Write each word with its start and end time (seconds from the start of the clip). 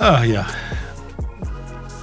Ah 0.00 0.24
ja. 0.24 0.46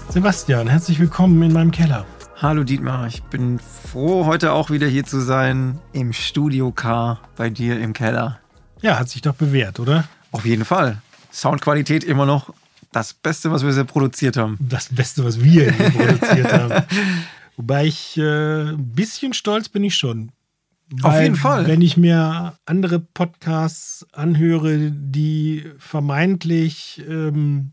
Sebastian, 0.10 0.68
herzlich 0.68 1.00
willkommen 1.00 1.42
in 1.42 1.52
meinem 1.52 1.72
Keller. 1.72 2.06
Hallo 2.36 2.64
Dietmar, 2.64 3.08
ich 3.08 3.24
bin 3.24 3.58
froh, 3.58 4.28
heute 4.28 4.52
auch 4.52 4.70
wieder 4.70 4.86
hier 4.86 5.04
zu 5.04 5.20
sein 5.20 5.80
im 5.94 6.14
Studio 6.14 6.72
K 6.72 7.20
bei 7.36 7.50
dir 7.50 7.80
im 7.80 7.94
Keller. 7.94 8.40
Ja, 8.84 9.00
hat 9.00 9.10
sich 9.10 9.24
doch 9.24 9.34
bewährt, 9.34 9.80
oder? 9.80 10.08
Auf 10.32 10.46
jeden 10.46 10.64
Fall. 10.64 11.02
Soundqualität 11.34 12.04
immer 12.04 12.28
noch 12.28 12.54
das 12.92 13.16
Beste, 13.16 13.50
was 13.50 13.66
wir 13.66 13.74
sehr 13.74 13.86
produziert 13.86 14.38
haben. 14.38 14.60
Das 14.62 14.94
Beste, 14.94 15.26
was 15.26 15.44
wir 15.44 15.72
hier 15.72 15.90
produziert 15.90 16.54
haben. 16.54 16.86
Wobei 17.56 17.88
ich 17.88 18.16
äh, 18.16 18.74
ein 18.74 18.94
bisschen 18.94 19.34
stolz 19.34 19.70
bin 19.70 19.84
ich 19.84 19.96
schon. 19.96 20.32
Auf 21.02 21.14
Weil, 21.14 21.24
jeden 21.24 21.36
Fall. 21.36 21.66
Wenn 21.66 21.82
ich 21.82 21.98
mir 21.98 22.60
andere 22.68 23.00
Podcasts 23.00 24.06
anhöre, 24.12 24.92
die 24.92 25.66
vermeintlich 25.80 27.04
ähm, 27.10 27.72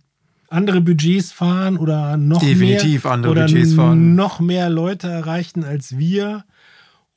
andere 0.55 0.81
Budgets 0.81 1.33
fahren 1.33 1.77
oder 1.77 2.17
noch 2.17 2.41
Definitiv 2.41 3.05
mehr, 3.05 3.13
andere 3.13 3.33
oder 3.33 3.47
Budgets 3.47 3.75
fahren. 3.75 4.15
noch 4.15 4.41
mehr 4.41 4.71
Leute 4.71 5.09
erreichen 5.09 5.65
als 5.65 5.99
wir 5.99 6.45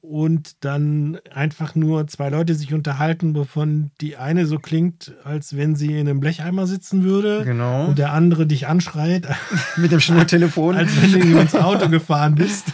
und 0.02 0.64
dann 0.64 1.18
einfach 1.34 1.76
nur 1.76 2.08
zwei 2.08 2.30
Leute 2.30 2.54
sich 2.55 2.73
unterhalten, 2.73 3.36
wovon 3.36 3.92
die 4.00 4.16
eine 4.16 4.45
so 4.45 4.58
klingt, 4.58 5.14
als 5.26 5.58
wenn 5.58 5.76
sie 5.76 5.94
in 5.94 6.08
einem 6.08 6.20
Blecheimer 6.20 6.66
sitzen 6.68 7.04
würde 7.04 7.42
Genau. 7.44 7.88
und 7.88 7.98
der 7.98 8.14
andere 8.14 8.45
dich 8.48 8.68
anschreit, 8.68 9.28
Mit 9.76 9.92
dem 9.92 10.00
Schnurtelefon. 10.06 10.76
als 10.76 10.92
wenn 11.02 11.12
du 11.31 11.40
ins 11.40 11.56
Auto 11.56 11.90
gefahren 11.90 12.36
bist 12.36 12.67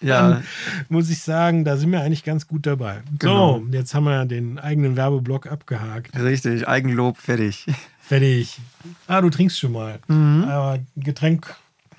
ja, 0.00 0.42
muss 0.88 1.10
ich 1.10 1.20
sagen, 1.20 1.64
da 1.64 1.76
sind 1.76 1.90
wir 1.92 2.02
eigentlich 2.02 2.24
ganz 2.24 2.46
gut 2.46 2.66
dabei. 2.66 3.02
Genau. 3.18 3.58
So, 3.60 3.66
jetzt 3.72 3.94
haben 3.94 4.04
wir 4.04 4.24
den 4.26 4.58
eigenen 4.58 4.96
Werbeblock 4.96 5.46
abgehakt. 5.46 6.16
richtig. 6.18 6.66
Eigenlob, 6.68 7.18
fertig. 7.18 7.66
Fertig. 8.00 8.58
Ah, 9.06 9.20
du 9.20 9.28
trinkst 9.28 9.58
schon 9.58 9.72
mal. 9.72 9.98
Mhm. 10.08 10.44
Aber 10.48 10.78
Getränk, 10.96 11.54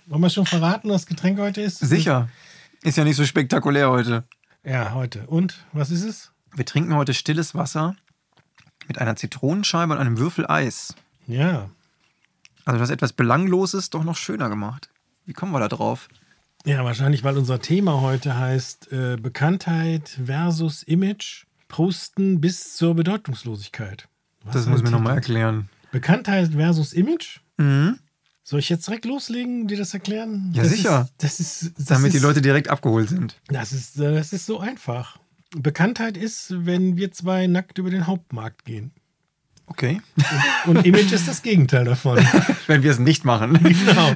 wollen 0.08 0.22
wir 0.24 0.32
schon 0.32 0.48
verraten, 0.48 0.90
was 0.90 1.06
Getränk 1.06 1.38
heute 1.38 1.62
ist? 1.62 1.78
Sicher. 1.78 2.30
Ist 2.82 2.98
ja 2.98 3.04
nicht 3.04 3.16
so 3.16 3.26
spektakulär 3.26 3.92
heute. 3.92 4.24
Ja, 4.64 4.96
heute. 4.96 5.28
Und, 5.28 5.64
was 5.72 5.92
ist 5.92 6.04
es? 6.04 6.32
Wir 6.56 6.66
trinken 6.66 6.96
heute 6.96 7.14
stilles 7.14 7.54
Wasser 7.54 7.96
mit 8.88 8.98
einer 8.98 9.16
Zitronenscheibe 9.16 9.94
und 9.94 10.00
einem 10.00 10.18
Würfel 10.18 10.48
Eis. 10.48 10.96
Ja. 11.28 11.70
Also 12.66 12.80
das 12.80 12.90
etwas 12.90 13.14
Belangloses 13.14 13.92
doch 13.92 14.04
noch 14.04 14.18
schöner 14.18 14.50
gemacht. 14.50 14.90
Wie 15.26 15.34
kommen 15.34 15.52
wir 15.52 15.60
da 15.60 15.68
drauf? 15.68 16.08
Ja, 16.66 16.84
wahrscheinlich, 16.84 17.24
weil 17.24 17.38
unser 17.38 17.62
Thema 17.62 18.02
heute 18.02 18.38
heißt 18.38 18.92
äh, 18.92 19.18
Bekanntheit 19.18 20.20
versus 20.26 20.84
Image, 20.84 21.46
Posten 21.68 22.42
bis 22.42 22.76
zur 22.76 22.96
Bedeutungslosigkeit. 22.96 24.08
Was 24.44 24.54
Das 24.54 24.66
muss 24.68 24.84
mir 24.84 24.92
nochmal 24.92 25.16
erklären. 25.16 25.70
Bekanntheit 25.92 26.52
versus 26.54 26.94
Image? 26.94 27.40
Mhm. 27.58 28.00
Soll 28.44 28.60
ich 28.60 28.70
jetzt 28.70 28.88
direkt 28.88 29.06
loslegen, 29.06 29.68
dir 29.68 29.78
das 29.78 29.94
erklären? 29.94 30.52
Ja, 30.54 30.64
das 30.64 30.72
sicher. 30.72 31.02
Ist, 31.02 31.24
das 31.24 31.40
ist, 31.40 31.72
das 31.78 31.86
Damit 31.86 32.14
die 32.14 32.18
ist, 32.18 32.24
Leute 32.24 32.42
direkt 32.42 32.68
abgeholt 32.70 33.10
sind. 33.10 33.40
Das 33.48 33.72
ist, 33.72 34.00
äh, 34.00 34.14
das 34.14 34.34
ist 34.34 34.46
so 34.46 34.60
einfach. 34.60 35.20
Bekanntheit 35.56 36.18
ist, 36.18 36.54
wenn 36.66 36.98
wir 36.98 37.12
zwei 37.12 37.48
nackt 37.48 37.78
über 37.78 37.90
den 37.90 38.08
Hauptmarkt 38.08 38.66
gehen. 38.66 38.92
Okay. 39.70 40.02
Und 40.66 40.86
Image 40.86 41.12
ist 41.14 41.28
das 41.28 41.42
Gegenteil 41.42 41.86
davon. 41.86 42.18
Wenn 42.68 42.84
wir 42.84 42.92
es 42.92 43.00
nicht 43.00 43.24
machen. 43.24 43.54
genau. 43.64 44.14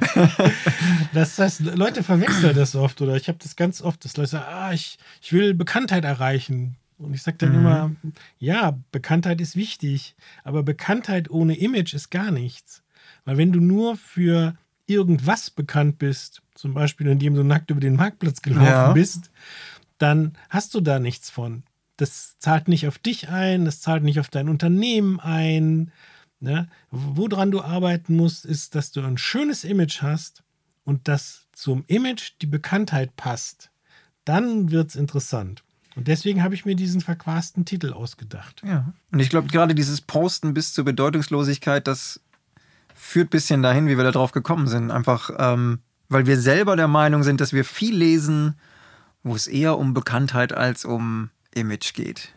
Das 1.12 1.38
heißt, 1.38 1.60
Leute 1.60 2.02
verwechseln 2.02 2.54
das 2.54 2.74
oft 2.76 3.00
oder 3.00 3.16
ich 3.16 3.28
habe 3.28 3.38
das 3.40 3.56
ganz 3.56 3.80
oft, 3.80 4.04
dass 4.04 4.16
Leute 4.16 4.30
sagen, 4.30 4.44
ah, 4.48 4.72
ich, 4.72 4.98
ich 5.22 5.32
will 5.32 5.54
Bekanntheit 5.54 6.04
erreichen. 6.04 6.76
Und 6.98 7.14
ich 7.14 7.22
sage 7.22 7.38
dann 7.38 7.54
immer, 7.54 7.90
ja, 8.38 8.78
Bekanntheit 8.92 9.40
ist 9.40 9.56
wichtig, 9.56 10.14
aber 10.44 10.62
Bekanntheit 10.62 11.28
ohne 11.30 11.56
Image 11.56 11.94
ist 11.94 12.10
gar 12.10 12.30
nichts. 12.30 12.82
Weil 13.24 13.36
wenn 13.36 13.52
du 13.52 13.60
nur 13.60 13.96
für 13.96 14.54
irgendwas 14.86 15.50
bekannt 15.50 15.98
bist, 15.98 16.42
zum 16.54 16.74
Beispiel 16.74 17.06
indem 17.08 17.34
du 17.34 17.42
nackt 17.42 17.70
über 17.70 17.80
den 17.80 17.96
Marktplatz 17.96 18.42
gelaufen 18.42 18.66
Ja. 18.66 18.92
bist, 18.92 19.30
dann 19.98 20.34
hast 20.50 20.74
du 20.74 20.80
da 20.80 20.98
nichts 20.98 21.30
von. 21.30 21.62
Das 21.96 22.36
zahlt 22.38 22.68
nicht 22.68 22.88
auf 22.88 22.98
dich 22.98 23.28
ein, 23.28 23.64
das 23.64 23.80
zahlt 23.80 24.02
nicht 24.02 24.20
auf 24.20 24.28
dein 24.28 24.48
Unternehmen 24.48 25.20
ein. 25.20 25.92
Ne? 26.40 26.68
Woran 26.90 27.50
du 27.50 27.62
arbeiten 27.62 28.16
musst, 28.16 28.44
ist, 28.44 28.74
dass 28.74 28.90
du 28.90 29.02
ein 29.02 29.18
schönes 29.18 29.64
Image 29.64 30.02
hast 30.02 30.42
und 30.84 31.08
dass 31.08 31.46
zum 31.52 31.84
Image 31.86 32.32
die 32.42 32.46
Bekanntheit 32.46 33.16
passt. 33.16 33.70
Dann 34.24 34.70
wird 34.70 34.90
es 34.90 34.96
interessant. 34.96 35.62
Und 35.96 36.08
deswegen 36.08 36.42
habe 36.42 36.54
ich 36.54 36.64
mir 36.64 36.74
diesen 36.74 37.00
verquasten 37.00 37.64
Titel 37.64 37.92
ausgedacht. 37.92 38.62
Ja. 38.66 38.92
Und 39.12 39.20
ich 39.20 39.30
glaube, 39.30 39.48
gerade 39.48 39.74
dieses 39.74 40.00
Posten 40.00 40.54
bis 40.54 40.72
zur 40.74 40.84
Bedeutungslosigkeit, 40.84 41.86
das 41.86 42.20
führt 42.94 43.28
ein 43.28 43.30
bisschen 43.30 43.62
dahin, 43.62 43.86
wie 43.86 43.96
wir 43.96 44.04
da 44.04 44.10
drauf 44.10 44.32
gekommen 44.32 44.66
sind. 44.66 44.90
Einfach, 44.90 45.30
ähm, 45.38 45.78
weil 46.08 46.26
wir 46.26 46.38
selber 46.38 46.74
der 46.76 46.88
Meinung 46.88 47.22
sind, 47.22 47.40
dass 47.40 47.52
wir 47.52 47.64
viel 47.64 47.94
lesen, 47.94 48.56
wo 49.22 49.34
es 49.34 49.46
eher 49.46 49.78
um 49.78 49.94
Bekanntheit 49.94 50.52
als 50.52 50.84
um 50.84 51.30
Image 51.54 51.94
geht. 51.94 52.32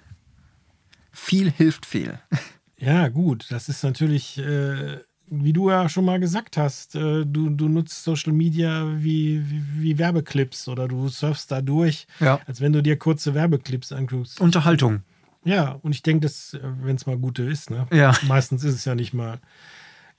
Viel 1.12 1.52
hilft 1.52 1.86
viel. 1.86 2.20
Ja, 2.80 3.08
gut, 3.08 3.48
das 3.50 3.70
ist 3.70 3.84
natürlich, 3.84 4.38
äh, 4.38 5.00
wie 5.32 5.52
du 5.52 5.72
ja 5.72 5.90
schon 5.90 6.06
mal 6.06 6.20
gesagt 6.20 6.58
hast, 6.58 6.94
äh, 6.94 7.26
du, 7.26 7.50
du 7.50 7.68
nutzt 7.70 8.04
Social 8.04 8.32
Media 8.34 8.86
wie, 9.02 9.42
wie, 9.50 9.64
wie 9.82 9.98
Werbeclips 9.98 10.68
oder 10.68 10.88
du 10.88 11.08
surfst 11.10 11.50
da 11.50 11.62
durch, 11.64 12.06
Ja. 12.20 12.40
als 12.46 12.62
wenn 12.62 12.74
du 12.74 12.84
dir 12.84 12.96
kurze 13.00 13.34
Werbeclips 13.34 13.92
anguckst. 13.92 14.40
Unterhaltung. 14.40 15.02
Ja, 15.44 15.72
und 15.82 15.94
ich 15.96 16.04
denke, 16.04 16.28
dass, 16.28 16.56
wenn 16.62 16.96
es 16.98 17.08
mal 17.08 17.18
gute 17.18 17.42
ist, 17.42 17.72
ne? 17.72 17.88
Ja. 17.92 18.16
Meistens 18.28 18.64
ist 18.64 18.76
es 18.76 18.86
ja 18.86 18.94
nicht 18.94 19.16
mal. 19.16 19.40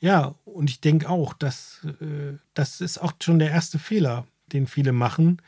Ja, 0.00 0.34
und 0.44 0.68
ich 0.68 0.80
denke 0.80 1.08
auch, 1.08 1.34
dass 1.34 1.86
äh, 2.00 2.38
das 2.54 2.80
ist 2.80 2.98
auch 2.98 3.12
schon 3.22 3.38
der 3.38 3.52
erste 3.52 3.78
Fehler, 3.78 4.26
den 4.52 4.66
viele 4.66 4.90
machen, 4.90 5.40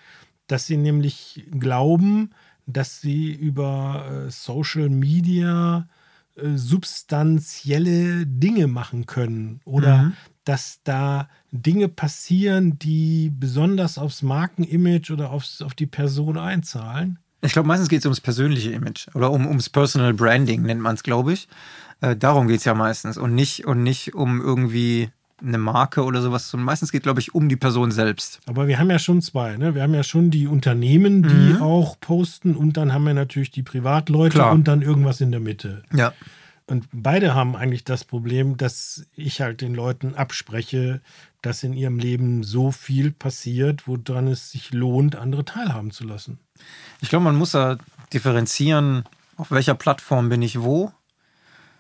dass 0.46 0.68
sie 0.68 0.76
nämlich 0.76 1.44
glauben, 1.58 2.30
dass 2.66 3.00
sie 3.00 3.32
über 3.32 4.26
äh, 4.26 4.30
Social 4.30 4.88
Media 4.88 5.88
äh, 6.36 6.56
substanzielle 6.56 8.26
Dinge 8.26 8.66
machen 8.66 9.06
können 9.06 9.60
oder 9.64 9.98
Mhm. 9.98 10.12
dass 10.44 10.80
da 10.84 11.28
Dinge 11.52 11.88
passieren, 11.88 12.78
die 12.78 13.30
besonders 13.30 13.98
aufs 13.98 14.22
Markenimage 14.22 15.12
oder 15.12 15.30
aufs, 15.30 15.62
auf 15.62 15.74
die 15.74 15.86
Person 15.86 16.38
einzahlen. 16.38 17.18
Ich 17.42 17.52
glaube, 17.52 17.68
meistens 17.68 17.88
geht 17.88 18.00
es 18.00 18.06
ums 18.06 18.20
persönliche 18.20 18.70
Image 18.70 19.08
oder 19.14 19.30
um, 19.30 19.46
ums 19.46 19.68
Personal 19.70 20.12
Branding, 20.12 20.62
nennt 20.62 20.80
man 20.80 20.94
es, 20.94 21.02
glaube 21.02 21.32
ich. 21.32 21.48
Äh, 22.00 22.16
darum 22.16 22.48
geht 22.48 22.58
es 22.58 22.64
ja 22.64 22.74
meistens 22.74 23.16
und 23.16 23.34
nicht, 23.34 23.66
und 23.66 23.82
nicht 23.82 24.14
um 24.14 24.40
irgendwie 24.40 25.10
eine 25.42 25.58
Marke 25.58 26.04
oder 26.04 26.22
sowas. 26.22 26.52
Und 26.54 26.62
meistens 26.62 26.92
geht, 26.92 27.02
glaube 27.02 27.20
ich, 27.20 27.34
um 27.34 27.48
die 27.48 27.56
Person 27.56 27.90
selbst. 27.90 28.40
Aber 28.46 28.66
wir 28.68 28.78
haben 28.78 28.90
ja 28.90 28.98
schon 28.98 29.22
zwei. 29.22 29.56
Ne? 29.56 29.74
Wir 29.74 29.82
haben 29.82 29.94
ja 29.94 30.02
schon 30.02 30.30
die 30.30 30.46
Unternehmen, 30.46 31.22
die 31.22 31.54
Mhm. 31.54 31.62
auch 31.62 31.98
posten 32.00 32.54
und 32.56 32.76
dann 32.76 32.92
haben 32.92 33.04
wir 33.04 33.14
natürlich 33.14 33.50
die 33.50 33.62
Privatleute 33.62 34.34
Klar. 34.36 34.52
und 34.52 34.68
dann 34.68 34.82
irgendwas 34.82 35.20
in 35.20 35.30
der 35.30 35.40
Mitte. 35.40 35.82
Ja. 35.94 36.12
Und 36.66 36.86
beide 36.92 37.34
haben 37.34 37.56
eigentlich 37.56 37.82
das 37.82 38.04
Problem, 38.04 38.56
dass 38.56 39.04
ich 39.16 39.40
halt 39.40 39.60
den 39.60 39.74
Leuten 39.74 40.14
abspreche, 40.14 41.00
dass 41.42 41.64
in 41.64 41.72
ihrem 41.72 41.98
Leben 41.98 42.44
so 42.44 42.70
viel 42.70 43.10
passiert, 43.10 43.88
woran 43.88 44.28
es 44.28 44.52
sich 44.52 44.72
lohnt, 44.72 45.16
andere 45.16 45.44
teilhaben 45.44 45.90
zu 45.90 46.04
lassen. 46.04 46.38
Ich 47.00 47.08
glaube, 47.08 47.24
man 47.24 47.34
muss 47.34 47.52
da 47.52 47.76
differenzieren, 48.12 49.04
auf 49.36 49.50
welcher 49.50 49.74
Plattform 49.74 50.28
bin 50.28 50.42
ich 50.42 50.60
wo. 50.60 50.92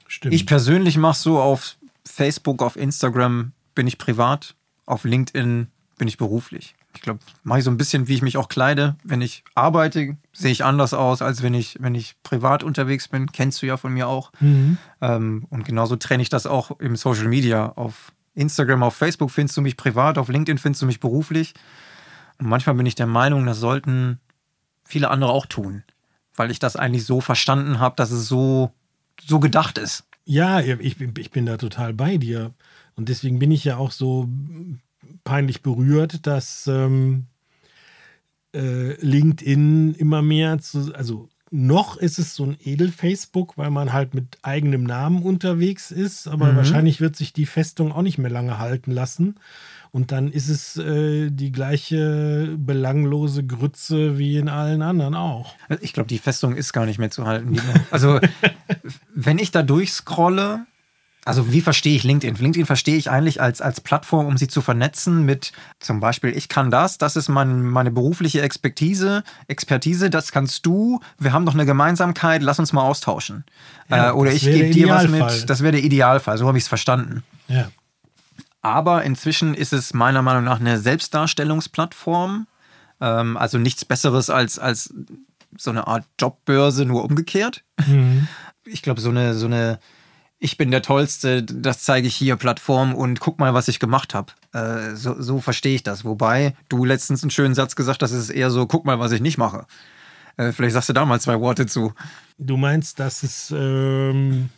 Stimmt. 0.08 0.34
Ich 0.34 0.46
persönlich 0.46 0.96
mache 0.96 1.18
so 1.18 1.40
auf 1.40 1.76
Facebook, 2.06 2.62
auf 2.62 2.76
Instagram 2.76 3.52
bin 3.74 3.86
ich 3.86 3.98
privat, 3.98 4.54
auf 4.86 5.04
LinkedIn 5.04 5.68
bin 5.98 6.08
ich 6.08 6.16
beruflich. 6.16 6.74
Ich 6.94 7.02
glaube, 7.02 7.20
mache 7.44 7.60
ich 7.60 7.64
so 7.64 7.70
ein 7.70 7.76
bisschen, 7.76 8.08
wie 8.08 8.14
ich 8.14 8.22
mich 8.22 8.36
auch 8.36 8.48
kleide. 8.48 8.96
Wenn 9.04 9.20
ich 9.20 9.44
arbeite, 9.54 10.16
sehe 10.32 10.50
ich 10.50 10.64
anders 10.64 10.92
aus, 10.92 11.22
als 11.22 11.42
wenn 11.42 11.54
ich, 11.54 11.76
wenn 11.80 11.94
ich 11.94 12.16
privat 12.22 12.64
unterwegs 12.64 13.08
bin. 13.08 13.30
Kennst 13.30 13.62
du 13.62 13.66
ja 13.66 13.76
von 13.76 13.92
mir 13.92 14.08
auch. 14.08 14.32
mhm. 14.40 14.78
Ähm, 15.00 15.46
und 15.50 15.64
genauso 15.64 15.96
trenne 15.96 16.22
ich 16.22 16.28
das 16.28 16.46
auch 16.46 16.78
im 16.80 16.96
Social 16.96 17.28
Media. 17.28 17.72
Auf 17.76 18.12
Instagram, 18.34 18.82
auf 18.82 18.94
Facebook 18.94 19.30
findest 19.30 19.56
du 19.56 19.62
mich 19.62 19.76
privat, 19.76 20.18
auf 20.18 20.28
LinkedIn 20.28 20.58
findest 20.58 20.82
du 20.82 20.86
mich 20.86 21.00
beruflich. 21.00 21.54
Und 22.38 22.48
manchmal 22.48 22.74
bin 22.74 22.86
ich 22.86 22.94
der 22.94 23.06
Meinung, 23.06 23.46
das 23.46 23.58
sollten 23.58 24.18
viele 24.84 25.10
andere 25.10 25.30
auch 25.30 25.46
tun. 25.46 25.84
Weil 26.34 26.50
ich 26.50 26.58
das 26.58 26.76
eigentlich 26.76 27.04
so 27.04 27.20
verstanden 27.20 27.78
habe, 27.78 27.96
dass 27.96 28.10
es 28.10 28.26
so, 28.26 28.72
so 29.22 29.38
gedacht 29.38 29.78
ist. 29.78 30.04
Ja, 30.30 30.60
ich, 30.60 30.96
bin- 30.96 31.12
ich 31.18 31.32
bin 31.32 31.44
da 31.44 31.56
total 31.56 31.92
bei 31.92 32.16
dir. 32.16 32.52
Und 32.94 33.08
deswegen 33.08 33.40
bin 33.40 33.50
ich 33.50 33.64
ja 33.64 33.78
auch 33.78 33.90
so 33.90 34.28
peinlich 35.24 35.60
berührt, 35.62 36.24
dass 36.28 36.68
ähm, 36.68 37.26
äh, 38.54 38.94
LinkedIn 39.04 39.94
immer 39.94 40.22
mehr 40.22 40.58
zu, 40.60 40.94
also 40.94 41.28
noch 41.50 41.96
ist 41.96 42.20
es 42.20 42.36
so 42.36 42.44
ein 42.44 42.56
Edel-Facebook, 42.62 43.58
weil 43.58 43.70
man 43.70 43.92
halt 43.92 44.14
mit 44.14 44.38
eigenem 44.42 44.84
Namen 44.84 45.24
unterwegs 45.24 45.90
ist, 45.90 46.28
aber 46.28 46.52
Mhm. 46.52 46.56
wahrscheinlich 46.56 47.00
wird 47.00 47.16
sich 47.16 47.32
die 47.32 47.46
Festung 47.46 47.90
auch 47.90 48.02
nicht 48.02 48.18
mehr 48.18 48.30
lange 48.30 48.58
halten 48.58 48.92
lassen. 48.92 49.34
Und 49.90 50.12
dann 50.12 50.30
ist 50.30 50.48
es 50.48 50.76
äh, 50.76 51.30
die 51.32 51.50
gleiche 51.50 52.54
belanglose 52.56 53.44
Grütze 53.44 54.16
wie 54.16 54.36
in 54.36 54.48
allen 54.48 54.82
anderen 54.82 55.16
auch. 55.16 55.56
Ich 55.80 55.92
glaube, 55.92 56.06
die 56.08 56.18
Festung 56.18 56.54
ist 56.54 56.72
gar 56.72 56.86
nicht 56.86 57.00
mehr 57.00 57.10
zu 57.10 57.26
halten. 57.26 57.56
Also, 57.90 58.20
wenn 59.26 59.38
ich 59.38 59.50
da 59.50 59.62
durchscrolle, 59.62 60.66
Also 61.26 61.52
wie 61.52 61.60
verstehe 61.60 61.96
ich 61.96 62.02
LinkedIn? 62.04 62.36
LinkedIn 62.36 62.66
verstehe 62.66 62.96
ich 62.96 63.10
eigentlich 63.10 63.42
als, 63.42 63.60
als 63.60 63.80
Plattform, 63.82 64.26
um 64.26 64.38
sie 64.38 64.48
zu 64.48 64.62
vernetzen 64.62 65.24
mit 65.26 65.52
zum 65.78 66.00
Beispiel, 66.00 66.34
ich 66.34 66.48
kann 66.48 66.70
das, 66.70 66.96
das 66.96 67.14
ist 67.14 67.28
mein, 67.28 67.62
meine 67.62 67.90
berufliche 67.90 68.40
Expertise, 68.40 69.22
Expertise, 69.46 70.08
das 70.08 70.32
kannst 70.32 70.64
du, 70.64 71.00
wir 71.18 71.32
haben 71.32 71.44
doch 71.44 71.54
eine 71.54 71.66
Gemeinsamkeit, 71.66 72.42
lass 72.42 72.58
uns 72.58 72.72
mal 72.72 72.82
austauschen. 72.82 73.44
Ja, 73.90 74.08
äh, 74.08 74.12
oder 74.12 74.32
ich 74.32 74.42
gebe 74.42 74.70
dir 74.70 74.88
was 74.88 75.08
mit, 75.08 75.50
das 75.50 75.60
wäre 75.60 75.72
der 75.72 75.84
Idealfall, 75.84 76.38
so 76.38 76.46
habe 76.48 76.56
ich 76.56 76.64
es 76.64 76.68
verstanden. 76.68 77.22
Ja. 77.48 77.70
Aber 78.62 79.04
inzwischen 79.04 79.54
ist 79.54 79.72
es 79.72 79.92
meiner 79.92 80.22
Meinung 80.22 80.44
nach 80.44 80.60
eine 80.60 80.78
Selbstdarstellungsplattform, 80.78 82.46
ähm, 83.00 83.36
also 83.36 83.58
nichts 83.58 83.84
Besseres 83.84 84.30
als, 84.30 84.58
als 84.58 84.92
so 85.56 85.70
eine 85.70 85.86
Art 85.86 86.04
Jobbörse, 86.18 86.84
nur 86.86 87.04
umgekehrt. 87.04 87.62
Mhm. 87.86 88.28
Ich 88.64 88.82
glaube, 88.82 89.00
so 89.00 89.10
eine, 89.10 89.34
so 89.34 89.46
eine 89.46 89.78
ich 90.42 90.56
bin 90.56 90.70
der 90.70 90.80
Tollste, 90.80 91.42
das 91.42 91.82
zeige 91.82 92.08
ich 92.08 92.16
hier 92.16 92.36
Plattform 92.36 92.94
und 92.94 93.20
guck 93.20 93.38
mal, 93.38 93.52
was 93.52 93.68
ich 93.68 93.78
gemacht 93.78 94.14
habe. 94.14 94.32
Äh, 94.52 94.96
so, 94.96 95.20
so 95.20 95.38
verstehe 95.38 95.74
ich 95.74 95.82
das. 95.82 96.04
Wobei 96.04 96.54
du 96.70 96.86
letztens 96.86 97.22
einen 97.22 97.30
schönen 97.30 97.54
Satz 97.54 97.76
gesagt 97.76 98.02
hast, 98.02 98.12
es 98.12 98.22
ist 98.24 98.30
eher 98.30 98.50
so, 98.50 98.66
guck 98.66 98.86
mal, 98.86 98.98
was 98.98 99.12
ich 99.12 99.20
nicht 99.20 99.36
mache. 99.36 99.66
Äh, 100.38 100.52
vielleicht 100.52 100.72
sagst 100.72 100.88
du 100.88 100.94
da 100.94 101.04
mal 101.04 101.20
zwei 101.20 101.38
Worte 101.40 101.66
zu. 101.66 101.92
Du 102.38 102.56
meinst, 102.56 102.98
dass 102.98 103.22
es, 103.22 103.54
ähm, 103.54 104.48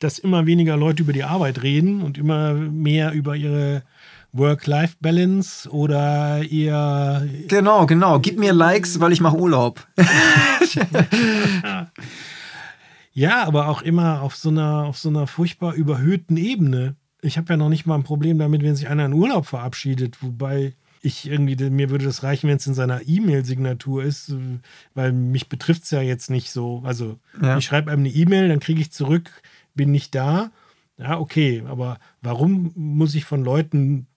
dass 0.00 0.18
immer 0.18 0.44
weniger 0.44 0.76
Leute 0.76 1.04
über 1.04 1.12
die 1.12 1.24
Arbeit 1.24 1.62
reden 1.62 2.02
und 2.02 2.18
immer 2.18 2.54
mehr 2.54 3.12
über 3.12 3.36
ihre 3.36 3.84
Work-Life-Balance 4.32 5.70
oder 5.70 6.42
eher. 6.50 7.28
Genau, 7.46 7.86
genau. 7.86 8.18
Gib 8.18 8.40
mir 8.40 8.52
Likes, 8.52 8.98
weil 8.98 9.12
ich 9.12 9.20
mache 9.20 9.36
Urlaub. 9.36 9.86
Ja, 13.16 13.44
aber 13.44 13.68
auch 13.68 13.80
immer 13.80 14.20
auf 14.20 14.36
so 14.36 14.50
einer, 14.50 14.84
auf 14.84 14.98
so 14.98 15.08
einer 15.08 15.26
furchtbar 15.26 15.72
überhöhten 15.72 16.36
Ebene. 16.36 16.96
Ich 17.22 17.38
habe 17.38 17.50
ja 17.50 17.56
noch 17.56 17.70
nicht 17.70 17.86
mal 17.86 17.94
ein 17.94 18.02
Problem 18.02 18.38
damit, 18.38 18.62
wenn 18.62 18.76
sich 18.76 18.88
einer 18.88 19.06
in 19.06 19.14
Urlaub 19.14 19.46
verabschiedet, 19.46 20.22
wobei 20.22 20.74
ich 21.00 21.26
irgendwie, 21.26 21.56
mir 21.70 21.88
würde 21.88 22.04
das 22.04 22.22
reichen, 22.22 22.50
wenn 22.50 22.58
es 22.58 22.66
in 22.66 22.74
seiner 22.74 23.08
E-Mail-Signatur 23.08 24.04
ist, 24.04 24.34
weil 24.92 25.12
mich 25.12 25.48
betrifft 25.48 25.84
es 25.84 25.92
ja 25.92 26.02
jetzt 26.02 26.28
nicht 26.28 26.50
so. 26.50 26.82
Also 26.84 27.18
ja. 27.40 27.56
ich 27.56 27.64
schreibe 27.64 27.90
einem 27.90 28.00
eine 28.00 28.10
E-Mail, 28.10 28.48
dann 28.48 28.60
kriege 28.60 28.82
ich 28.82 28.92
zurück, 28.92 29.30
bin 29.74 29.92
nicht 29.92 30.14
da. 30.14 30.50
Ja, 30.98 31.18
okay, 31.18 31.64
aber 31.66 31.98
warum 32.20 32.72
muss 32.74 33.14
ich 33.14 33.24
von 33.24 33.42
Leuten 33.42 34.08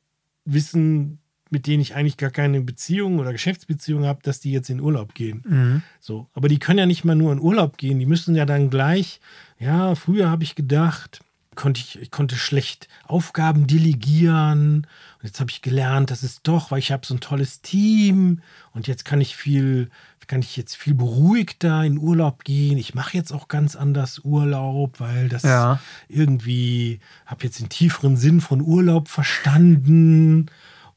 wissen, 0.43 1.19
mit 1.49 1.67
denen 1.67 1.81
ich 1.81 1.95
eigentlich 1.95 2.17
gar 2.17 2.29
keine 2.29 2.61
Beziehung 2.61 3.19
oder 3.19 3.31
Geschäftsbeziehung 3.31 4.05
habe, 4.05 4.19
dass 4.23 4.39
die 4.39 4.51
jetzt 4.51 4.69
in 4.69 4.81
Urlaub 4.81 5.13
gehen. 5.13 5.43
Mhm. 5.47 5.81
So, 5.99 6.27
aber 6.33 6.47
die 6.47 6.59
können 6.59 6.79
ja 6.79 6.85
nicht 6.85 7.05
mal 7.05 7.15
nur 7.15 7.31
in 7.31 7.39
Urlaub 7.39 7.77
gehen, 7.77 7.99
die 7.99 8.05
müssen 8.05 8.35
ja 8.35 8.45
dann 8.45 8.69
gleich, 8.69 9.19
ja, 9.57 9.95
früher 9.95 10.29
habe 10.29 10.43
ich 10.43 10.55
gedacht, 10.55 11.21
konnte 11.55 11.81
ich, 11.81 11.99
ich 11.99 12.11
konnte 12.11 12.35
schlecht 12.35 12.87
Aufgaben 13.05 13.67
delegieren 13.67 14.87
und 15.19 15.27
jetzt 15.27 15.39
habe 15.39 15.51
ich 15.51 15.61
gelernt, 15.61 16.11
dass 16.11 16.23
es 16.23 16.41
doch, 16.41 16.71
weil 16.71 16.79
ich 16.79 16.91
habe 16.91 17.05
so 17.05 17.13
ein 17.13 17.19
tolles 17.19 17.61
Team 17.61 18.41
und 18.71 18.87
jetzt 18.87 19.03
kann 19.03 19.19
ich 19.19 19.35
viel 19.35 19.89
kann 20.29 20.41
ich 20.41 20.55
jetzt 20.55 20.77
viel 20.77 20.93
beruhigter 20.93 21.83
in 21.83 21.97
Urlaub 21.97 22.43
gehen. 22.43 22.77
Ich 22.77 22.93
mache 22.93 23.17
jetzt 23.17 23.33
auch 23.33 23.47
ganz 23.47 23.75
anders 23.75 24.19
Urlaub, 24.19 24.99
weil 24.99 25.27
das 25.27 25.41
ja. 25.41 25.79
irgendwie 26.07 26.99
habe 27.25 27.45
jetzt 27.45 27.59
den 27.59 27.69
tieferen 27.69 28.15
Sinn 28.15 28.39
von 28.39 28.61
Urlaub 28.61 29.07
verstanden 29.09 30.45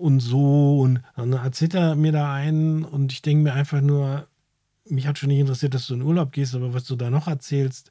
und 0.03 0.21
so. 0.21 0.81
Und 0.81 1.01
dann 1.17 1.33
erzählt 1.33 1.75
er 1.75 1.95
mir 1.95 2.13
da 2.13 2.35
einen 2.35 2.85
und 2.85 3.13
ich 3.13 3.23
denke 3.23 3.45
mir 3.45 3.55
einfach 3.55 3.81
nur, 3.81 4.27
mich 4.89 5.07
hat 5.07 5.19
schon 5.19 5.29
nicht 5.29 5.39
interessiert, 5.39 5.75
dass 5.75 5.87
du 5.87 5.95
in 5.95 6.03
Urlaub 6.03 6.33
gehst, 6.33 6.55
aber 6.55 6.75
was 6.75 6.85
du 6.85 6.97
da 6.97 7.09
noch 7.09 7.29
erzählst, 7.29 7.91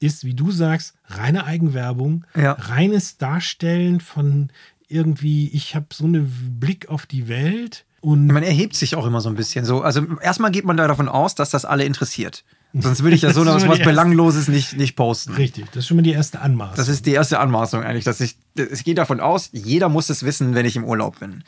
ist, 0.00 0.24
wie 0.24 0.34
du 0.34 0.50
sagst, 0.50 0.94
reine 1.04 1.44
Eigenwerbung, 1.44 2.24
ja. 2.34 2.52
reines 2.52 3.18
Darstellen 3.18 4.00
von 4.00 4.50
irgendwie, 4.88 5.48
ich 5.48 5.74
habe 5.74 5.86
so 5.92 6.04
einen 6.04 6.58
Blick 6.58 6.88
auf 6.88 7.04
die 7.04 7.28
Welt. 7.28 7.84
Und 8.00 8.26
man 8.28 8.42
erhebt 8.42 8.74
sich 8.74 8.96
auch 8.96 9.06
immer 9.06 9.20
so 9.20 9.28
ein 9.28 9.34
bisschen 9.34 9.66
so. 9.66 9.82
Also 9.82 10.06
erstmal 10.22 10.50
geht 10.50 10.64
man 10.64 10.78
da 10.78 10.88
davon 10.88 11.08
aus, 11.08 11.34
dass 11.34 11.50
das 11.50 11.66
alle 11.66 11.84
interessiert. 11.84 12.44
Sonst 12.72 13.02
würde 13.02 13.16
ich 13.16 13.22
ja 13.22 13.32
so 13.34 13.44
was, 13.44 13.66
was 13.66 13.78
Belangloses 13.80 14.48
nicht, 14.48 14.76
nicht 14.76 14.96
posten. 14.96 15.34
Richtig, 15.34 15.66
das 15.66 15.78
ist 15.78 15.88
schon 15.88 15.96
mal 15.96 16.02
die 16.02 16.12
erste 16.12 16.40
Anmaßung. 16.40 16.76
Das 16.76 16.88
ist 16.88 17.06
die 17.06 17.12
erste 17.12 17.38
Anmaßung 17.38 17.82
eigentlich, 17.82 18.04
dass 18.04 18.20
ich, 18.20 18.36
ich 18.54 18.84
gehe 18.84 18.94
davon 18.94 19.20
aus, 19.20 19.50
jeder 19.52 19.88
muss 19.88 20.10
es 20.10 20.22
wissen, 20.22 20.54
wenn 20.54 20.66
ich 20.66 20.76
im 20.76 20.84
Urlaub 20.84 21.20
bin. 21.20 21.44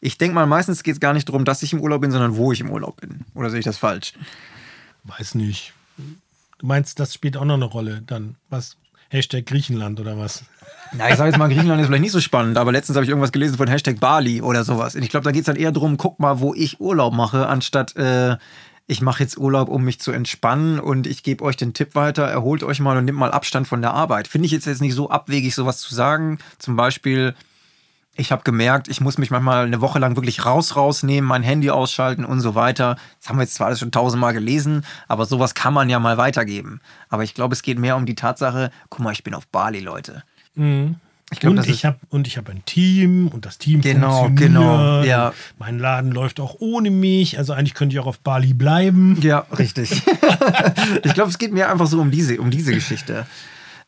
Ich 0.00 0.18
denke 0.18 0.34
mal, 0.34 0.46
meistens 0.46 0.82
geht 0.82 0.94
es 0.94 1.00
gar 1.00 1.12
nicht 1.12 1.28
darum, 1.28 1.44
dass 1.44 1.62
ich 1.62 1.72
im 1.72 1.80
Urlaub 1.80 2.00
bin, 2.00 2.10
sondern 2.10 2.36
wo 2.36 2.52
ich 2.52 2.60
im 2.60 2.70
Urlaub 2.70 3.00
bin. 3.00 3.20
Oder 3.34 3.50
sehe 3.50 3.58
ich 3.58 3.64
das 3.64 3.76
falsch? 3.76 4.14
Weiß 5.04 5.34
nicht. 5.34 5.74
Du 6.58 6.66
meinst, 6.66 6.98
das 6.98 7.14
spielt 7.14 7.36
auch 7.36 7.44
noch 7.44 7.54
eine 7.54 7.66
Rolle 7.66 8.02
dann? 8.06 8.36
Was? 8.48 8.76
Hashtag 9.10 9.46
Griechenland 9.46 10.00
oder 10.00 10.18
was? 10.18 10.44
Na, 10.92 11.08
ich 11.08 11.16
sage 11.16 11.30
jetzt 11.30 11.38
mal, 11.38 11.48
Griechenland 11.48 11.80
ist 11.80 11.88
vielleicht 11.88 12.02
nicht 12.02 12.12
so 12.12 12.20
spannend, 12.20 12.56
aber 12.58 12.72
letztens 12.72 12.96
habe 12.96 13.04
ich 13.04 13.10
irgendwas 13.10 13.32
gelesen 13.32 13.56
von 13.56 13.68
Hashtag 13.68 14.00
Bali 14.00 14.40
oder 14.40 14.64
sowas. 14.64 14.94
Und 14.94 15.02
ich 15.02 15.10
glaube, 15.10 15.24
da 15.24 15.32
geht 15.32 15.40
es 15.40 15.46
dann 15.46 15.56
eher 15.56 15.72
darum, 15.72 15.96
guck 15.96 16.18
mal, 16.18 16.40
wo 16.40 16.54
ich 16.54 16.80
Urlaub 16.80 17.12
mache, 17.12 17.46
anstatt 17.46 17.94
äh, 17.96 18.36
ich 18.90 19.00
mache 19.00 19.22
jetzt 19.22 19.38
Urlaub, 19.38 19.68
um 19.68 19.84
mich 19.84 20.00
zu 20.00 20.10
entspannen 20.10 20.80
und 20.80 21.06
ich 21.06 21.22
gebe 21.22 21.44
euch 21.44 21.56
den 21.56 21.74
Tipp 21.74 21.94
weiter, 21.94 22.24
erholt 22.24 22.64
euch 22.64 22.80
mal 22.80 22.96
und 22.96 23.04
nehmt 23.04 23.18
mal 23.18 23.30
Abstand 23.30 23.68
von 23.68 23.82
der 23.82 23.94
Arbeit. 23.94 24.26
Finde 24.26 24.46
ich 24.46 24.52
jetzt, 24.52 24.66
jetzt 24.66 24.80
nicht 24.80 24.94
so 24.94 25.08
abwegig, 25.10 25.54
sowas 25.54 25.78
zu 25.78 25.94
sagen. 25.94 26.38
Zum 26.58 26.74
Beispiel, 26.74 27.36
ich 28.16 28.32
habe 28.32 28.42
gemerkt, 28.42 28.88
ich 28.88 29.00
muss 29.00 29.16
mich 29.16 29.30
manchmal 29.30 29.64
eine 29.64 29.80
Woche 29.80 30.00
lang 30.00 30.16
wirklich 30.16 30.44
raus 30.44 30.74
rausnehmen, 30.74 31.28
mein 31.28 31.44
Handy 31.44 31.70
ausschalten 31.70 32.24
und 32.24 32.40
so 32.40 32.56
weiter. 32.56 32.96
Das 33.20 33.28
haben 33.28 33.38
wir 33.38 33.44
jetzt 33.44 33.54
zwar 33.54 33.68
alles 33.68 33.78
schon 33.78 33.92
tausendmal 33.92 34.32
gelesen, 34.32 34.84
aber 35.06 35.24
sowas 35.24 35.54
kann 35.54 35.72
man 35.72 35.88
ja 35.88 36.00
mal 36.00 36.16
weitergeben. 36.16 36.80
Aber 37.10 37.22
ich 37.22 37.34
glaube, 37.34 37.54
es 37.54 37.62
geht 37.62 37.78
mehr 37.78 37.94
um 37.94 38.06
die 38.06 38.16
Tatsache, 38.16 38.72
guck 38.88 39.04
mal, 39.04 39.12
ich 39.12 39.22
bin 39.22 39.34
auf 39.34 39.46
Bali, 39.46 39.78
Leute. 39.78 40.24
Mhm. 40.56 40.96
Ich 41.32 41.38
glaub, 41.38 41.56
und, 41.56 41.68
ich 41.68 41.84
hab, 41.84 42.00
und 42.08 42.26
ich 42.26 42.36
habe 42.36 42.50
ein 42.50 42.64
Team 42.64 43.28
und 43.28 43.46
das 43.46 43.58
Team 43.58 43.80
genau, 43.80 44.24
funktioniert. 44.24 44.60
Genau, 44.60 45.02
ja. 45.02 45.32
Mein 45.58 45.78
Laden 45.78 46.10
läuft 46.10 46.40
auch 46.40 46.56
ohne 46.58 46.90
mich. 46.90 47.38
Also 47.38 47.52
eigentlich 47.52 47.74
könnte 47.74 47.94
ich 47.94 48.00
auch 48.00 48.06
auf 48.06 48.18
Bali 48.18 48.52
bleiben. 48.52 49.16
Ja, 49.22 49.46
richtig. 49.56 49.92
ich 51.04 51.14
glaube, 51.14 51.30
es 51.30 51.38
geht 51.38 51.52
mir 51.52 51.70
einfach 51.70 51.86
so 51.86 52.00
um 52.00 52.10
diese, 52.10 52.40
um 52.40 52.50
diese 52.50 52.72
Geschichte. 52.72 53.26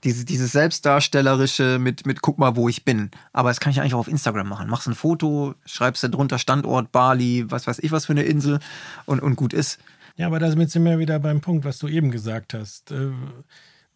Diese, 0.05 0.25
dieses 0.25 0.53
Selbstdarstellerische 0.53 1.81
mit, 1.81 2.07
mit 2.07 2.23
guck 2.23 2.39
mal, 2.39 2.55
wo 2.55 2.69
ich 2.69 2.85
bin. 2.85 3.11
Aber 3.33 3.51
das 3.51 3.59
kann 3.59 3.73
ich 3.73 3.81
eigentlich 3.81 3.95
auch 3.95 4.01
auf 4.01 4.09
Instagram 4.09 4.49
machen. 4.49 4.69
Machst 4.69 4.87
ein 4.87 4.95
Foto, 4.95 5.55
schreibst 5.65 6.05
da 6.05 6.09
drunter 6.09 6.39
Standort, 6.39 6.93
Bali, 6.93 7.45
was 7.49 7.67
weiß 7.67 7.81
ich 7.81 7.91
was 7.91 8.07
für 8.07 8.13
eine 8.13 8.23
Insel 8.23 8.61
und, 9.05 9.21
und 9.21 9.35
gut 9.35 9.53
ist. 9.53 9.81
Ja, 10.17 10.29
aber 10.29 10.39
da 10.39 10.51
sind 10.51 10.85
wir 10.85 10.99
wieder 11.01 11.19
beim 11.19 11.41
Punkt, 11.41 11.65
was 11.65 11.79
du 11.79 11.89
eben 11.89 12.13
gesagt 12.13 12.55
hast. 12.55 12.93
Äh, 12.93 13.11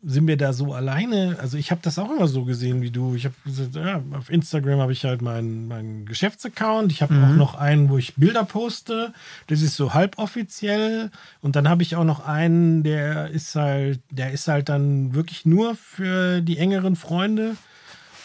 sind 0.08 0.28
wir 0.28 0.36
da 0.36 0.52
so 0.52 0.72
alleine? 0.72 1.36
Also 1.40 1.58
ich 1.58 1.72
habe 1.72 1.80
das 1.82 1.98
auch 1.98 2.08
immer 2.08 2.28
so 2.28 2.44
gesehen 2.44 2.80
wie 2.80 2.92
du. 2.92 3.16
Ich 3.16 3.24
habe 3.24 3.34
ja, 3.74 4.00
auf 4.16 4.30
Instagram 4.30 4.78
habe 4.78 4.92
ich 4.92 5.04
halt 5.04 5.20
meinen 5.20 5.66
mein 5.66 6.06
Geschäftsaccount. 6.06 6.92
Ich 6.92 7.02
habe 7.02 7.14
mhm. 7.14 7.24
auch 7.24 7.36
noch 7.36 7.54
einen, 7.56 7.90
wo 7.90 7.98
ich 7.98 8.14
Bilder 8.14 8.44
poste. 8.44 9.12
Das 9.48 9.62
ist 9.62 9.74
so 9.74 9.94
halboffiziell. 9.94 11.10
Und 11.42 11.56
dann 11.56 11.68
habe 11.68 11.82
ich 11.82 11.96
auch 11.96 12.04
noch 12.04 12.24
einen, 12.24 12.84
der 12.84 13.30
ist 13.30 13.56
halt, 13.56 13.98
der 14.10 14.30
ist 14.30 14.46
halt 14.46 14.68
dann 14.68 15.12
wirklich 15.12 15.44
nur 15.44 15.74
für 15.74 16.40
die 16.40 16.58
engeren 16.58 16.94
Freunde. 16.94 17.56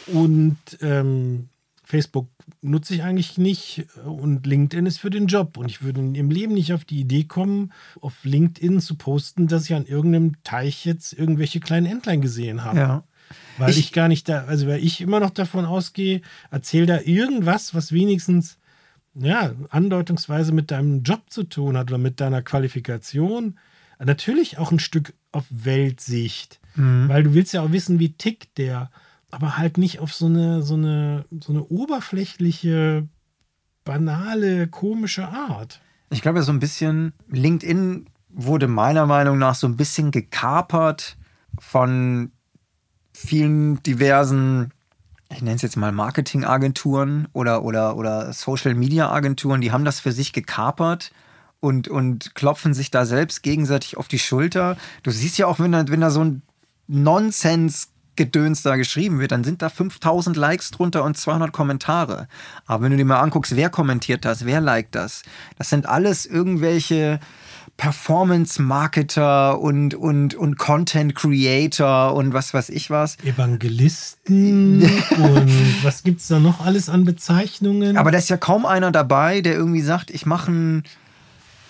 Und 0.05 0.57
ähm, 0.81 1.49
Facebook 1.91 2.29
nutze 2.61 2.95
ich 2.95 3.03
eigentlich 3.03 3.37
nicht 3.37 3.85
und 4.05 4.47
LinkedIn 4.47 4.85
ist 4.85 4.99
für 4.99 5.09
den 5.09 5.27
Job. 5.27 5.57
Und 5.57 5.69
ich 5.69 5.81
würde 5.81 5.99
im 5.99 6.31
Leben 6.31 6.53
nicht 6.53 6.71
auf 6.71 6.85
die 6.85 7.01
Idee 7.01 7.25
kommen, 7.25 7.73
auf 7.99 8.23
LinkedIn 8.23 8.79
zu 8.79 8.95
posten, 8.95 9.47
dass 9.47 9.65
ich 9.65 9.75
an 9.75 9.85
irgendeinem 9.85 10.41
Teich 10.45 10.85
jetzt 10.85 11.11
irgendwelche 11.11 11.59
kleinen 11.59 11.85
Entlein 11.85 12.21
gesehen 12.21 12.63
habe. 12.63 12.79
Ja. 12.79 13.03
Weil 13.57 13.71
ich, 13.71 13.79
ich, 13.79 13.91
gar 13.91 14.07
nicht 14.07 14.29
da, 14.29 14.45
also 14.45 14.67
weil 14.67 14.81
ich 14.81 15.01
immer 15.01 15.19
noch 15.19 15.31
davon 15.31 15.65
ausgehe, 15.65 16.21
erzähl 16.49 16.85
da 16.85 17.01
irgendwas, 17.01 17.75
was 17.75 17.91
wenigstens 17.91 18.57
ja, 19.13 19.51
andeutungsweise 19.69 20.53
mit 20.53 20.71
deinem 20.71 21.03
Job 21.03 21.23
zu 21.29 21.43
tun 21.43 21.75
hat 21.75 21.91
oder 21.91 21.97
mit 21.97 22.21
deiner 22.21 22.41
Qualifikation. 22.41 23.59
Natürlich 23.99 24.57
auch 24.59 24.71
ein 24.71 24.79
Stück 24.79 25.13
auf 25.33 25.43
Weltsicht. 25.49 26.61
Mhm. 26.75 27.09
Weil 27.09 27.23
du 27.23 27.33
willst 27.33 27.53
ja 27.53 27.63
auch 27.63 27.73
wissen, 27.73 27.99
wie 27.99 28.13
tickt 28.13 28.57
der 28.57 28.89
aber 29.31 29.57
halt 29.57 29.77
nicht 29.77 29.99
auf 29.99 30.13
so 30.13 30.27
eine, 30.27 30.61
so 30.61 30.75
eine, 30.75 31.25
so 31.39 31.53
eine 31.53 31.63
oberflächliche, 31.63 33.07
banale, 33.83 34.67
komische 34.67 35.27
Art. 35.27 35.81
Ich 36.09 36.21
glaube, 36.21 36.43
so 36.43 36.51
ein 36.51 36.59
bisschen, 36.59 37.13
LinkedIn 37.29 38.07
wurde 38.29 38.67
meiner 38.67 39.05
Meinung 39.05 39.37
nach 39.37 39.55
so 39.55 39.67
ein 39.67 39.77
bisschen 39.77 40.11
gekapert 40.11 41.17
von 41.57 42.31
vielen 43.13 43.81
diversen, 43.83 44.71
ich 45.29 45.41
nenne 45.41 45.55
es 45.55 45.61
jetzt 45.61 45.77
mal 45.77 45.91
Marketingagenturen 45.91 47.27
oder, 47.33 47.63
oder, 47.63 47.95
oder 47.95 48.33
Social 48.33 48.73
Media 48.73 49.11
Agenturen, 49.11 49.61
die 49.61 49.71
haben 49.71 49.85
das 49.85 49.99
für 49.99 50.11
sich 50.11 50.33
gekapert 50.33 51.11
und, 51.59 51.87
und 51.87 52.35
klopfen 52.35 52.73
sich 52.73 52.91
da 52.91 53.05
selbst 53.05 53.43
gegenseitig 53.43 53.97
auf 53.97 54.07
die 54.07 54.19
Schulter. 54.19 54.77
Du 55.03 55.11
siehst 55.11 55.37
ja 55.37 55.47
auch, 55.47 55.59
wenn 55.59 55.71
da, 55.71 55.87
wenn 55.87 56.01
da 56.01 56.09
so 56.09 56.23
ein 56.23 56.41
Nonsens 56.87 57.90
Gedöns 58.15 58.61
da 58.61 58.75
geschrieben 58.75 59.19
wird, 59.19 59.31
dann 59.31 59.43
sind 59.43 59.61
da 59.61 59.69
5000 59.69 60.35
Likes 60.35 60.71
drunter 60.71 61.03
und 61.03 61.17
200 61.17 61.51
Kommentare. 61.51 62.27
Aber 62.65 62.83
wenn 62.83 62.91
du 62.91 62.97
dir 62.97 63.05
mal 63.05 63.19
anguckst, 63.19 63.55
wer 63.55 63.69
kommentiert 63.69 64.25
das, 64.25 64.45
wer 64.45 64.61
liked 64.61 64.95
das, 64.95 65.23
das 65.57 65.69
sind 65.69 65.85
alles 65.85 66.25
irgendwelche 66.25 67.19
Performance-Marketer 67.77 69.59
und, 69.59 69.95
und, 69.95 70.35
und 70.35 70.57
Content-Creator 70.57 72.13
und 72.13 72.33
was 72.33 72.53
weiß 72.53 72.69
ich 72.69 72.89
was. 72.89 73.17
Evangelisten 73.23 74.83
und 75.17 75.83
was 75.83 76.03
gibt 76.03 76.21
es 76.21 76.27
da 76.27 76.39
noch 76.39 76.63
alles 76.63 76.89
an 76.89 77.05
Bezeichnungen? 77.05 77.97
Aber 77.97 78.11
da 78.11 78.17
ist 78.17 78.29
ja 78.29 78.37
kaum 78.37 78.65
einer 78.65 78.91
dabei, 78.91 79.41
der 79.41 79.53
irgendwie 79.53 79.81
sagt, 79.81 80.11
ich 80.11 80.25
mache 80.25 80.51
einen 80.51 80.83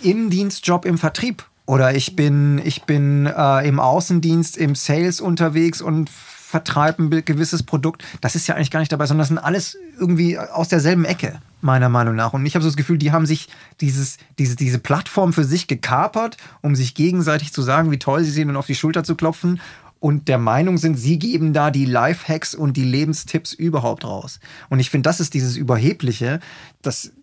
Innendienstjob 0.02 0.86
im 0.86 0.98
Vertrieb. 0.98 1.46
Oder 1.72 1.96
ich 1.96 2.18
bin, 2.18 2.60
ich 2.66 2.84
bin 2.84 3.28
äh, 3.28 3.66
im 3.66 3.80
Außendienst, 3.80 4.58
im 4.58 4.76
Sales 4.76 5.22
unterwegs 5.22 5.82
und 5.82 6.10
vertreibe 6.10 7.02
ein 7.02 7.24
gewisses 7.24 7.64
Produkt. 7.64 8.04
Das 8.20 8.36
ist 8.36 8.46
ja 8.46 8.56
eigentlich 8.56 8.72
gar 8.72 8.82
nicht 8.82 8.92
dabei, 8.92 9.06
sondern 9.06 9.22
das 9.22 9.30
sind 9.30 9.38
alles 9.38 9.78
irgendwie 9.98 10.38
aus 10.38 10.68
derselben 10.68 11.06
Ecke, 11.06 11.40
meiner 11.62 11.88
Meinung 11.88 12.14
nach. 12.18 12.34
Und 12.34 12.46
ich 12.46 12.56
habe 12.56 12.64
so 12.64 12.68
das 12.68 12.76
Gefühl, 12.76 12.98
die 12.98 13.14
haben 13.14 13.26
sich 13.26 13.48
dieses, 13.80 14.18
diese, 14.38 14.58
diese 14.58 14.80
Plattform 14.80 15.32
für 15.32 15.46
sich 15.46 15.68
gekapert, 15.68 16.36
um 16.60 16.76
sich 16.76 16.94
gegenseitig 16.94 17.54
zu 17.54 17.62
sagen, 17.62 17.90
wie 17.90 18.00
toll 18.00 18.26
sie 18.26 18.32
sind 18.32 18.50
und 18.50 18.58
auf 18.58 18.68
die 18.68 18.76
Schulter 18.76 19.06
zu 19.06 19.16
klopfen. 19.16 19.62
Und 20.02 20.28
der 20.28 20.40
Meinung 20.40 20.78
sind, 20.78 20.98
sie 20.98 21.20
geben 21.20 21.54
da 21.54 21.72
die 21.72 21.86
Lifehacks 21.86 22.54
und 22.54 22.76
die 22.76 22.84
Lebenstipps 22.84 23.54
überhaupt 23.54 24.04
raus. 24.04 24.42
Und 24.68 24.82
ich 24.82 24.90
finde, 24.90 25.08
das 25.08 25.22
ist 25.22 25.34
dieses 25.34 25.56
Überhebliche, 25.56 26.42
dass 26.82 27.14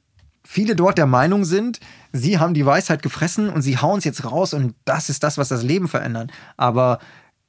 viele 0.50 0.74
dort 0.74 0.96
der 0.96 1.04
Meinung 1.04 1.44
sind, 1.44 1.78
sie 2.10 2.38
haben 2.38 2.54
die 2.54 2.64
Weisheit 2.64 3.02
gefressen 3.02 3.50
und 3.50 3.60
sie 3.60 3.76
hauen 3.76 3.98
es 3.98 4.04
jetzt 4.04 4.24
raus 4.24 4.54
und 4.54 4.74
das 4.86 5.10
ist 5.10 5.22
das, 5.22 5.36
was 5.36 5.48
das 5.48 5.62
Leben 5.62 5.88
verändert. 5.88 6.30
Aber 6.56 7.00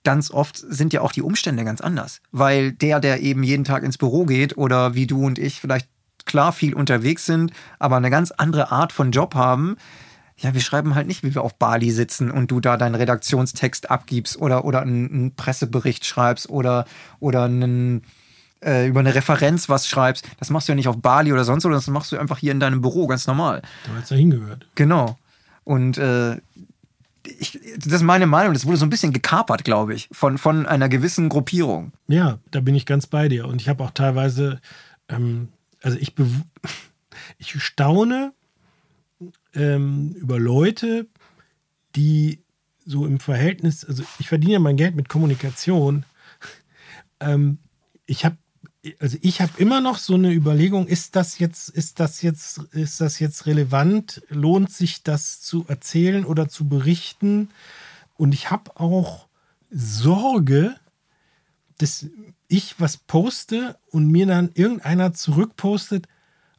ganz 0.03 0.31
oft 0.31 0.57
sind 0.57 0.91
ja 0.91 0.99
auch 0.99 1.13
die 1.13 1.21
Umstände 1.21 1.63
ganz 1.63 1.79
anders. 1.79 2.19
Weil 2.33 2.73
der, 2.73 2.99
der 2.99 3.21
eben 3.21 3.41
jeden 3.41 3.63
Tag 3.63 3.83
ins 3.83 3.97
Büro 3.97 4.25
geht 4.25 4.57
oder 4.57 4.95
wie 4.95 5.07
du 5.07 5.25
und 5.25 5.39
ich 5.39 5.61
vielleicht 5.61 5.87
klar 6.25 6.51
viel 6.51 6.73
unterwegs 6.73 7.25
sind, 7.25 7.53
aber 7.79 7.95
eine 7.95 8.09
ganz 8.09 8.31
andere 8.31 8.69
Art 8.69 8.91
von 8.91 9.11
Job 9.11 9.33
haben, 9.33 9.77
ja, 10.35 10.53
wir 10.53 10.61
schreiben 10.61 10.93
halt 10.93 11.07
nicht, 11.07 11.23
wie 11.23 11.33
wir 11.33 11.41
auf 11.41 11.57
Bali 11.57 11.91
sitzen 11.91 12.29
und 12.29 12.51
du 12.51 12.59
da 12.59 12.75
deinen 12.75 12.95
Redaktionstext 12.95 13.89
abgibst 13.89 14.37
oder, 14.41 14.65
oder 14.65 14.81
einen, 14.81 15.35
Pressebericht 15.35 16.05
schreibst 16.05 16.49
oder, 16.49 16.83
oder 17.21 17.45
einen, 17.45 18.03
äh, 18.63 18.87
über 18.87 18.99
eine 18.99 19.15
Referenz 19.15 19.69
was 19.69 19.87
schreibst. 19.87 20.27
Das 20.39 20.49
machst 20.49 20.67
du 20.67 20.71
ja 20.71 20.75
nicht 20.75 20.87
auf 20.87 20.97
Bali 20.97 21.31
oder 21.31 21.45
sonst 21.45 21.65
wo, 21.65 21.69
das 21.69 21.87
machst 21.87 22.11
du 22.11 22.17
einfach 22.17 22.37
hier 22.37 22.51
in 22.51 22.59
deinem 22.59 22.81
Büro, 22.81 23.07
ganz 23.07 23.27
normal. 23.27 23.61
Da 23.85 23.93
hat 23.95 24.03
es 24.03 24.09
ja 24.09 24.17
hingehört. 24.17 24.67
Genau. 24.75 25.17
Und 25.63 25.97
äh, 25.97 26.37
ich, 27.37 27.59
das 27.77 27.93
ist 27.93 28.01
meine 28.01 28.27
Meinung, 28.27 28.53
das 28.53 28.65
wurde 28.65 28.77
so 28.77 28.85
ein 28.85 28.89
bisschen 28.89 29.13
gekapert, 29.13 29.63
glaube 29.63 29.93
ich, 29.93 30.09
von, 30.11 30.37
von 30.37 30.65
einer 30.65 30.89
gewissen 30.89 31.29
Gruppierung. 31.29 31.91
Ja, 32.07 32.39
da 32.51 32.59
bin 32.59 32.75
ich 32.75 32.85
ganz 32.85 33.07
bei 33.07 33.27
dir. 33.27 33.47
Und 33.47 33.61
ich 33.61 33.69
habe 33.69 33.83
auch 33.83 33.91
teilweise, 33.91 34.59
ähm, 35.09 35.49
also 35.81 35.97
ich, 35.97 36.15
ich 37.37 37.61
staune 37.61 38.33
ähm, 39.53 40.15
über 40.17 40.39
Leute, 40.39 41.07
die 41.95 42.39
so 42.85 43.05
im 43.05 43.19
Verhältnis, 43.19 43.85
also 43.85 44.03
ich 44.19 44.27
verdiene 44.27 44.53
ja 44.53 44.59
mein 44.59 44.77
Geld 44.77 44.95
mit 44.95 45.09
Kommunikation. 45.09 46.05
Ähm, 47.21 47.57
ich 48.05 48.23
habe 48.23 48.37
also 48.99 49.17
ich 49.21 49.41
habe 49.41 49.51
immer 49.57 49.81
noch 49.81 49.97
so 49.97 50.15
eine 50.15 50.31
Überlegung, 50.31 50.87
ist 50.87 51.15
das 51.15 51.39
jetzt, 51.39 51.69
ist 51.69 51.99
das 51.99 52.21
jetzt, 52.21 52.59
ist 52.71 53.01
das 53.01 53.19
jetzt 53.19 53.45
relevant? 53.45 54.21
Lohnt 54.29 54.71
sich 54.71 55.03
das 55.03 55.41
zu 55.41 55.65
erzählen 55.67 56.25
oder 56.25 56.47
zu 56.47 56.67
berichten? 56.67 57.49
Und 58.15 58.33
ich 58.33 58.51
habe 58.51 58.79
auch 58.79 59.27
Sorge, 59.69 60.75
dass 61.77 62.07
ich 62.47 62.79
was 62.79 62.97
poste 62.97 63.77
und 63.91 64.07
mir 64.07 64.25
dann 64.25 64.51
irgendeiner 64.53 65.13
zurückpostet, 65.13 66.07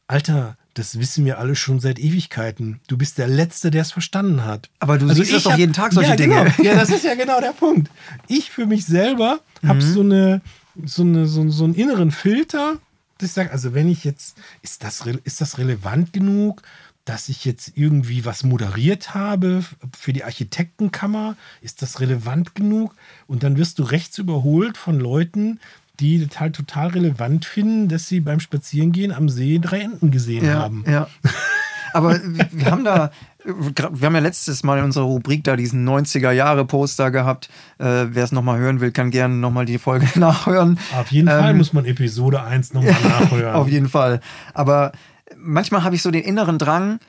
Alter, 0.07 0.57
das 0.73 0.99
wissen 0.99 1.25
wir 1.25 1.37
alle 1.37 1.55
schon 1.55 1.79
seit 1.79 1.99
Ewigkeiten. 1.99 2.79
Du 2.87 2.97
bist 2.97 3.17
der 3.17 3.27
Letzte, 3.27 3.71
der 3.71 3.81
es 3.81 3.91
verstanden 3.91 4.45
hat. 4.45 4.69
Aber 4.79 4.97
du 4.97 5.07
also 5.07 5.21
siehst 5.21 5.33
das 5.33 5.43
doch 5.43 5.57
jeden 5.57 5.73
Tag 5.73 5.91
solche 5.91 6.11
ja, 6.11 6.15
Dinge. 6.15 6.53
Genau. 6.57 6.69
Ja, 6.69 6.75
das 6.75 6.89
ist 6.89 7.03
ja 7.03 7.15
genau 7.15 7.41
der 7.41 7.51
Punkt. 7.51 7.89
Ich 8.27 8.51
für 8.51 8.65
mich 8.65 8.85
selber 8.85 9.41
habe 9.65 9.83
mhm. 9.83 9.93
so 9.93 10.01
eine 10.01 10.41
so, 10.85 11.03
eine, 11.03 11.25
so, 11.27 11.49
so 11.49 11.63
einen 11.63 11.75
inneren 11.75 12.11
Filter, 12.11 12.79
dass 13.17 13.29
ich 13.29 13.33
sage, 13.33 13.51
also 13.51 13.73
wenn 13.73 13.89
ich 13.89 14.03
jetzt, 14.03 14.37
ist 14.61 14.83
das, 14.83 15.05
ist 15.23 15.41
das 15.41 15.57
relevant 15.57 16.13
genug, 16.13 16.61
dass 17.05 17.29
ich 17.29 17.45
jetzt 17.45 17.73
irgendwie 17.75 18.25
was 18.25 18.43
moderiert 18.43 19.15
habe 19.15 19.63
für 19.97 20.13
die 20.13 20.23
Architektenkammer? 20.23 21.35
Ist 21.61 21.81
das 21.81 21.99
relevant 21.99 22.55
genug? 22.55 22.95
Und 23.27 23.43
dann 23.43 23.57
wirst 23.57 23.79
du 23.79 23.83
rechts 23.83 24.17
überholt 24.17 24.77
von 24.77 24.99
Leuten, 24.99 25.59
die 25.99 26.25
das 26.25 26.39
halt 26.39 26.55
total 26.55 26.89
relevant 26.89 27.45
finden, 27.45 27.87
dass 27.87 28.07
sie 28.07 28.19
beim 28.19 28.39
Spazierengehen 28.39 29.11
am 29.11 29.29
See 29.29 29.59
drei 29.59 29.79
Enten 29.79 30.11
gesehen 30.11 30.45
ja, 30.45 30.53
haben. 30.55 30.83
Ja. 30.87 31.07
Aber 31.93 32.19
wir 32.23 32.71
haben 32.71 32.83
da, 32.83 33.11
wir 33.43 34.05
haben 34.05 34.15
ja 34.15 34.21
letztes 34.21 34.63
Mal 34.63 34.79
in 34.79 34.85
unserer 34.85 35.05
Rubrik 35.05 35.43
da 35.43 35.55
diesen 35.55 35.87
90er-Jahre-Poster 35.87 37.11
gehabt. 37.11 37.49
Äh, 37.79 38.07
Wer 38.09 38.23
es 38.23 38.31
nochmal 38.31 38.59
hören 38.59 38.79
will, 38.81 38.91
kann 38.91 39.11
gerne 39.11 39.35
nochmal 39.35 39.65
die 39.65 39.77
Folge 39.77 40.07
nachhören. 40.19 40.79
Auf 40.97 41.11
jeden 41.11 41.27
ähm, 41.27 41.39
Fall 41.39 41.53
muss 41.53 41.73
man 41.73 41.85
Episode 41.85 42.43
1 42.43 42.73
nochmal 42.73 42.91
nachhören. 43.03 43.55
Auf 43.55 43.67
jeden 43.67 43.89
Fall. 43.89 44.21
Aber 44.53 44.91
manchmal 45.37 45.83
habe 45.83 45.95
ich 45.95 46.01
so 46.01 46.11
den 46.11 46.23
inneren 46.23 46.57
Drang, 46.57 46.99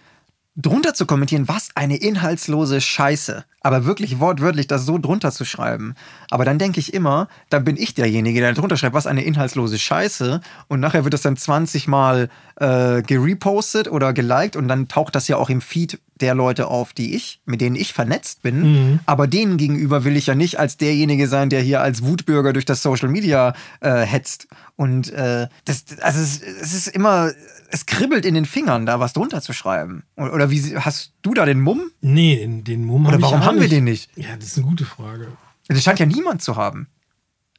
drunter 0.54 0.92
zu 0.92 1.06
kommentieren, 1.06 1.48
was 1.48 1.70
eine 1.74 1.96
inhaltslose 1.96 2.80
Scheiße. 2.80 3.44
Aber 3.60 3.84
wirklich 3.86 4.20
wortwörtlich 4.20 4.66
das 4.66 4.84
so 4.84 4.98
drunter 4.98 5.30
zu 5.30 5.44
schreiben. 5.44 5.94
Aber 6.30 6.44
dann 6.44 6.58
denke 6.58 6.80
ich 6.80 6.92
immer, 6.92 7.28
dann 7.48 7.64
bin 7.64 7.76
ich 7.76 7.94
derjenige, 7.94 8.40
der 8.40 8.52
drunter 8.52 8.76
schreibt, 8.76 8.94
was 8.94 9.06
eine 9.06 9.22
inhaltslose 9.22 9.78
Scheiße. 9.78 10.40
Und 10.68 10.80
nachher 10.80 11.04
wird 11.04 11.14
das 11.14 11.22
dann 11.22 11.36
20 11.36 11.88
Mal 11.88 12.28
äh, 12.56 13.02
gerepostet 13.02 13.90
oder 13.90 14.12
geliked 14.12 14.56
und 14.56 14.68
dann 14.68 14.88
taucht 14.88 15.14
das 15.14 15.28
ja 15.28 15.36
auch 15.36 15.48
im 15.48 15.60
Feed 15.60 16.00
der 16.20 16.34
Leute 16.34 16.68
auf, 16.68 16.92
die 16.92 17.14
ich, 17.14 17.40
mit 17.44 17.60
denen 17.60 17.76
ich 17.76 17.92
vernetzt 17.92 18.42
bin. 18.42 18.60
Mhm. 18.62 19.00
Aber 19.06 19.26
denen 19.26 19.56
gegenüber 19.56 20.04
will 20.04 20.16
ich 20.16 20.26
ja 20.26 20.34
nicht 20.34 20.58
als 20.58 20.76
derjenige 20.76 21.28
sein, 21.28 21.50
der 21.50 21.60
hier 21.60 21.80
als 21.80 22.02
Wutbürger 22.02 22.52
durch 22.52 22.64
das 22.64 22.82
Social 22.82 23.08
Media 23.08 23.54
äh, 23.80 24.02
hetzt. 24.02 24.48
Und 24.76 25.12
äh, 25.12 25.48
das, 25.64 25.84
also 26.00 26.20
es, 26.20 26.40
es 26.42 26.72
ist 26.74 26.88
immer, 26.88 27.32
es 27.70 27.86
kribbelt 27.86 28.24
in 28.24 28.34
den 28.34 28.44
Fingern, 28.44 28.86
da 28.86 29.00
was 29.00 29.12
drunter 29.12 29.42
zu 29.42 29.52
schreiben. 29.52 30.04
Oder 30.16 30.41
wie 30.50 30.76
hast 30.76 31.12
du 31.22 31.34
da 31.34 31.44
den 31.44 31.60
Mumm? 31.60 31.90
Nee, 32.00 32.36
den, 32.36 32.64
den 32.64 32.84
Mumm 32.84 33.06
Oder 33.06 33.20
warum 33.22 33.44
haben 33.44 33.60
wir 33.60 33.68
den 33.68 33.84
nicht? 33.84 34.10
Ja, 34.16 34.36
das 34.36 34.46
ist 34.48 34.58
eine 34.58 34.66
gute 34.66 34.84
Frage. 34.84 35.28
Das 35.68 35.82
scheint 35.82 35.98
ja 35.98 36.06
niemand 36.06 36.42
zu 36.42 36.56
haben. 36.56 36.88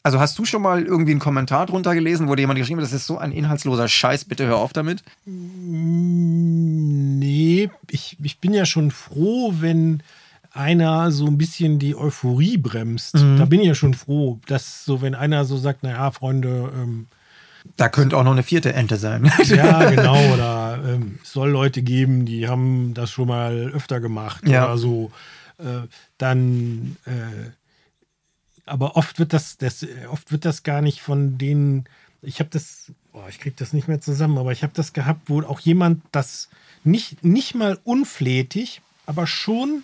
Also 0.06 0.20
hast 0.20 0.38
du 0.38 0.44
schon 0.44 0.62
mal 0.62 0.84
irgendwie 0.84 1.12
einen 1.12 1.22
Kommentar 1.22 1.66
drunter 1.66 1.96
gelesen, 1.96 2.28
wo 2.28 2.36
dir 2.36 2.42
jemand 2.42 2.60
geschrieben 2.60 2.82
hat, 2.82 2.86
das 2.86 2.92
ist 2.92 3.08
so 3.08 3.18
ein 3.18 3.32
inhaltsloser 3.32 3.88
Scheiß, 3.88 4.26
bitte 4.26 4.46
hör 4.46 4.58
auf 4.58 4.74
damit? 4.74 5.02
Nee, 5.26 6.50
ich, 7.90 8.18
ich 8.22 8.40
bin 8.40 8.54
ja 8.54 8.66
schon 8.66 8.92
froh, 8.92 9.54
wenn 9.60 10.04
einer 10.52 11.10
so 11.12 11.26
ein 11.26 11.38
bisschen 11.38 11.80
die 11.80 11.96
Euphorie 11.96 12.58
bremst. 12.58 13.16
Mhm. 13.16 13.38
Da 13.38 13.46
bin 13.46 13.62
ich 13.62 13.68
ja 13.68 13.76
schon 13.76 13.94
froh, 13.94 14.42
dass 14.46 14.84
so, 14.84 15.02
wenn 15.02 15.16
einer 15.16 15.46
so 15.46 15.56
sagt, 15.58 15.84
naja, 15.84 16.12
Freunde, 16.12 16.72
ähm, 16.76 17.08
da 17.78 17.90
könnte 17.90 18.18
auch 18.18 18.24
noch 18.24 18.32
eine 18.32 18.44
vierte 18.44 18.74
Ente 18.74 18.98
sein. 18.98 19.32
ja, 19.46 19.90
genau. 19.90 20.34
Oder 20.34 20.84
ähm, 20.86 21.20
es 21.24 21.32
soll 21.32 21.50
Leute 21.50 21.82
geben, 21.82 22.26
die 22.26 22.48
haben 22.48 22.94
das 22.94 23.12
schon 23.12 23.28
mal 23.28 23.72
öfter 23.74 24.00
gemacht 24.00 24.48
ja. 24.48 24.66
oder 24.66 24.78
so. 24.78 25.12
Äh, 25.58 25.88
dann, 26.18 26.98
äh, 27.06 27.52
aber 28.66 28.96
oft 28.96 29.20
wird 29.20 29.34
das, 29.34 29.58
das, 29.58 29.86
oft 30.10 30.32
wird 30.32 30.46
das 30.46 30.64
gar 30.64 30.82
nicht 30.82 31.02
von 31.02 31.38
denen. 31.38 31.86
Ich 32.22 32.40
habe 32.40 32.50
das, 32.52 32.92
boah, 33.12 33.28
ich 33.30 33.40
kriege 33.40 33.56
das 33.58 33.74
nicht 33.74 33.88
mehr 33.88 34.02
zusammen, 34.02 34.38
aber 34.38 34.52
ich 34.52 34.64
habe 34.64 34.74
das 34.76 34.94
gehabt, 34.94 35.22
wo 35.30 35.42
auch 35.42 35.60
jemand 35.60 36.02
das 36.12 36.50
nicht, 36.84 37.24
nicht 37.24 37.56
mal 37.56 37.80
unflätig, 37.84 38.82
aber 39.06 39.28
schon 39.28 39.84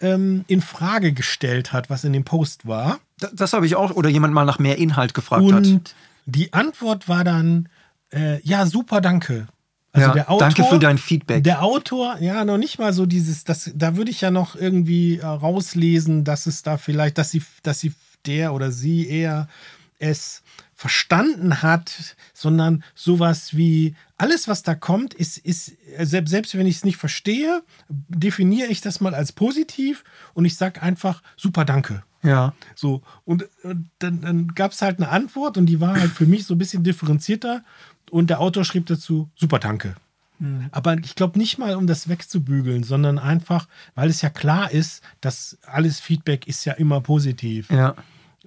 ähm, 0.00 0.44
in 0.48 0.60
Frage 0.60 1.12
gestellt 1.12 1.72
hat, 1.72 1.90
was 1.90 2.04
in 2.04 2.12
dem 2.12 2.24
Post 2.24 2.66
war. 2.66 2.98
Das, 3.18 3.30
das 3.34 3.52
habe 3.52 3.66
ich 3.66 3.76
auch, 3.76 3.92
oder 3.92 4.08
jemand 4.08 4.34
mal 4.34 4.44
nach 4.44 4.58
mehr 4.58 4.78
Inhalt 4.78 5.14
gefragt 5.14 5.42
und 5.42 5.54
hat. 5.54 5.94
Die 6.30 6.52
Antwort 6.52 7.08
war 7.08 7.24
dann, 7.24 7.70
äh, 8.12 8.40
ja, 8.42 8.66
super, 8.66 9.00
danke. 9.00 9.48
Also 9.92 10.08
ja, 10.08 10.12
der 10.12 10.30
Autor, 10.30 10.38
danke 10.38 10.64
für 10.64 10.78
dein 10.78 10.98
Feedback. 10.98 11.42
Der 11.42 11.62
Autor, 11.62 12.18
ja, 12.20 12.44
noch 12.44 12.58
nicht 12.58 12.78
mal 12.78 12.92
so 12.92 13.06
dieses, 13.06 13.44
das, 13.44 13.70
da 13.74 13.96
würde 13.96 14.10
ich 14.10 14.20
ja 14.20 14.30
noch 14.30 14.54
irgendwie 14.54 15.18
äh, 15.18 15.26
rauslesen, 15.26 16.24
dass 16.24 16.46
es 16.46 16.62
da 16.62 16.76
vielleicht, 16.76 17.16
dass 17.16 17.30
sie, 17.30 17.42
dass 17.62 17.80
sie 17.80 17.94
der 18.26 18.52
oder 18.52 18.70
sie 18.70 19.08
eher 19.08 19.48
es 19.98 20.42
verstanden 20.78 21.60
hat, 21.60 22.14
sondern 22.32 22.84
sowas 22.94 23.56
wie 23.56 23.96
alles, 24.16 24.46
was 24.46 24.62
da 24.62 24.76
kommt, 24.76 25.12
ist, 25.12 25.36
ist 25.36 25.72
selbst, 25.98 26.30
selbst 26.30 26.56
wenn 26.56 26.68
ich 26.68 26.76
es 26.76 26.84
nicht 26.84 26.98
verstehe, 26.98 27.64
definiere 27.88 28.68
ich 28.68 28.80
das 28.80 29.00
mal 29.00 29.12
als 29.12 29.32
positiv 29.32 30.04
und 30.34 30.44
ich 30.44 30.54
sage 30.54 30.80
einfach 30.80 31.20
super 31.36 31.64
Danke. 31.64 32.04
Ja. 32.22 32.54
So, 32.76 33.02
und, 33.24 33.48
und 33.64 33.90
dann, 33.98 34.20
dann 34.20 34.48
gab 34.54 34.70
es 34.70 34.80
halt 34.80 34.98
eine 34.98 35.08
Antwort 35.08 35.56
und 35.56 35.66
die 35.66 35.80
war 35.80 35.98
halt 35.98 36.12
für 36.12 36.26
mich 36.26 36.46
so 36.46 36.54
ein 36.54 36.58
bisschen 36.58 36.84
differenzierter. 36.84 37.64
Und 38.12 38.30
der 38.30 38.40
Autor 38.40 38.64
schrieb 38.64 38.86
dazu, 38.86 39.28
super, 39.34 39.58
danke. 39.58 39.96
Mhm. 40.38 40.68
Aber 40.70 40.96
ich 40.98 41.16
glaube 41.16 41.40
nicht 41.40 41.58
mal, 41.58 41.74
um 41.74 41.88
das 41.88 42.08
wegzubügeln, 42.08 42.84
sondern 42.84 43.18
einfach, 43.18 43.66
weil 43.96 44.10
es 44.10 44.22
ja 44.22 44.30
klar 44.30 44.70
ist, 44.70 45.02
dass 45.20 45.58
alles 45.66 45.98
Feedback 45.98 46.46
ist 46.46 46.64
ja 46.64 46.74
immer 46.74 47.00
positiv. 47.00 47.68
Ja. 47.68 47.96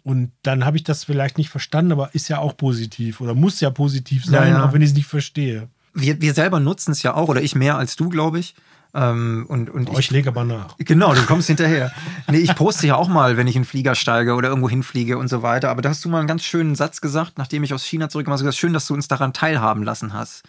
Und 0.03 0.31
dann 0.43 0.65
habe 0.65 0.77
ich 0.77 0.83
das 0.83 1.03
vielleicht 1.03 1.37
nicht 1.37 1.49
verstanden, 1.49 1.91
aber 1.91 2.13
ist 2.15 2.27
ja 2.27 2.39
auch 2.39 2.57
positiv 2.57 3.21
oder 3.21 3.35
muss 3.35 3.59
ja 3.59 3.69
positiv 3.69 4.25
sein, 4.25 4.53
ja, 4.53 4.59
ja. 4.59 4.65
auch 4.65 4.73
wenn 4.73 4.81
ich 4.81 4.89
es 4.89 4.95
nicht 4.95 5.05
verstehe. 5.05 5.69
Wir, 5.93 6.21
wir 6.21 6.33
selber 6.33 6.59
nutzen 6.59 6.91
es 6.91 7.03
ja 7.03 7.13
auch, 7.13 7.29
oder 7.29 7.41
ich 7.41 7.55
mehr 7.55 7.77
als 7.77 7.95
du, 7.95 8.09
glaube 8.09 8.39
ich. 8.39 8.55
Ähm, 8.93 9.45
und, 9.47 9.69
und 9.69 9.89
oh, 9.89 9.93
ich, 9.93 9.99
ich 9.99 10.11
lege 10.11 10.29
aber 10.29 10.43
nach. 10.43 10.75
Genau, 10.77 11.13
du 11.13 11.21
kommst 11.25 11.47
hinterher. 11.47 11.91
Nee, 12.29 12.39
ich 12.39 12.55
poste 12.55 12.87
ja 12.87 12.95
auch 12.95 13.07
mal, 13.07 13.37
wenn 13.37 13.47
ich 13.47 13.55
in 13.55 13.61
den 13.61 13.67
Flieger 13.67 13.95
steige 13.95 14.33
oder 14.33 14.49
irgendwo 14.49 14.69
hinfliege 14.69 15.17
und 15.17 15.29
so 15.29 15.43
weiter. 15.43 15.69
Aber 15.69 15.81
da 15.81 15.89
hast 15.89 16.03
du 16.03 16.09
mal 16.09 16.19
einen 16.19 16.27
ganz 16.27 16.43
schönen 16.43 16.75
Satz 16.75 16.99
gesagt, 16.99 17.37
nachdem 17.37 17.63
ich 17.63 17.73
aus 17.73 17.85
China 17.85 18.09
zurückgekommen 18.09 18.43
bin. 18.43 18.51
Schön, 18.53 18.73
dass 18.73 18.87
du 18.87 18.93
uns 18.93 19.07
daran 19.07 19.33
teilhaben 19.33 19.83
lassen 19.83 20.13
hast. 20.13 20.43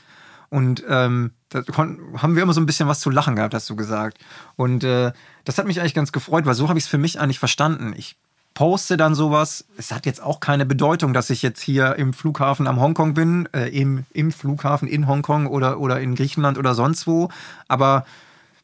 Und 0.49 0.85
ähm, 0.89 1.33
da 1.49 1.63
haben 1.77 2.37
wir 2.37 2.43
immer 2.43 2.53
so 2.53 2.61
ein 2.61 2.67
bisschen 2.67 2.89
was 2.89 3.01
zu 3.01 3.11
lachen 3.11 3.37
gehabt, 3.37 3.55
hast 3.55 3.71
du 3.71 3.77
gesagt. 3.77 4.19
Und 4.57 4.85
äh, 4.85 5.13
das 5.45 5.59
hat 5.59 5.67
mich 5.67 5.81
eigentlich 5.81 5.95
ganz 5.95 6.13
gefreut, 6.13 6.45
weil 6.45 6.55
so 6.55 6.69
habe 6.69 6.79
ich 6.79 6.85
es 6.85 6.91
für 6.91 6.99
mich 6.99 7.21
eigentlich 7.21 7.39
verstanden. 7.39 7.95
Ich 7.97 8.17
poste 8.55 8.97
dann 8.97 9.15
sowas. 9.15 9.65
Es 9.77 9.93
hat 9.93 10.07
jetzt 10.07 10.23
auch 10.23 10.41
keine 10.41 10.67
Bedeutung, 10.67 11.13
dass 11.13 11.31
ich 11.31 11.43
jetzt 11.43 11.61
hier 11.61 11.97
im 11.97 12.13
Flughafen 12.13 12.67
am 12.67 12.81
Hongkong 12.81 13.15
bin, 13.15 13.49
äh, 13.53 13.69
im, 13.69 14.05
im 14.13 14.33
Flughafen 14.33 14.89
in 14.89 15.07
Hongkong 15.07 15.47
oder, 15.47 15.81
oder 15.81 16.01
in 16.01 16.15
Griechenland 16.15 16.59
oder 16.59 16.75
sonst 16.75 17.07
wo. 17.07 17.29
Aber 17.69 18.05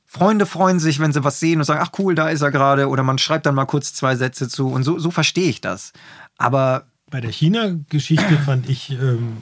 Freunde 0.07 0.47
freuen 0.47 0.81
sich, 0.81 1.01
wenn 1.01 1.13
sie 1.13 1.25
was 1.25 1.41
sehen 1.41 1.59
und 1.59 1.65
sagen, 1.65 1.81
ach 1.83 1.93
cool, 1.99 2.15
da 2.15 2.29
ist 2.29 2.41
er 2.41 2.51
gerade. 2.51 2.89
Oder 2.89 3.03
man 3.03 3.19
schreibt 3.19 3.47
dann 3.47 3.55
mal 3.55 3.67
kurz 3.67 3.93
zwei 3.95 4.17
Sätze 4.17 4.49
zu. 4.49 4.69
Und 4.69 4.83
so, 4.83 4.99
so 4.99 5.11
verstehe 5.11 5.49
ich 5.49 5.61
das. 5.61 5.93
Aber. 6.37 6.87
Bei 7.11 7.21
der 7.21 7.33
China-Geschichte 7.33 8.37
fand 8.45 8.69
ich, 8.69 8.91
ähm, 8.91 9.39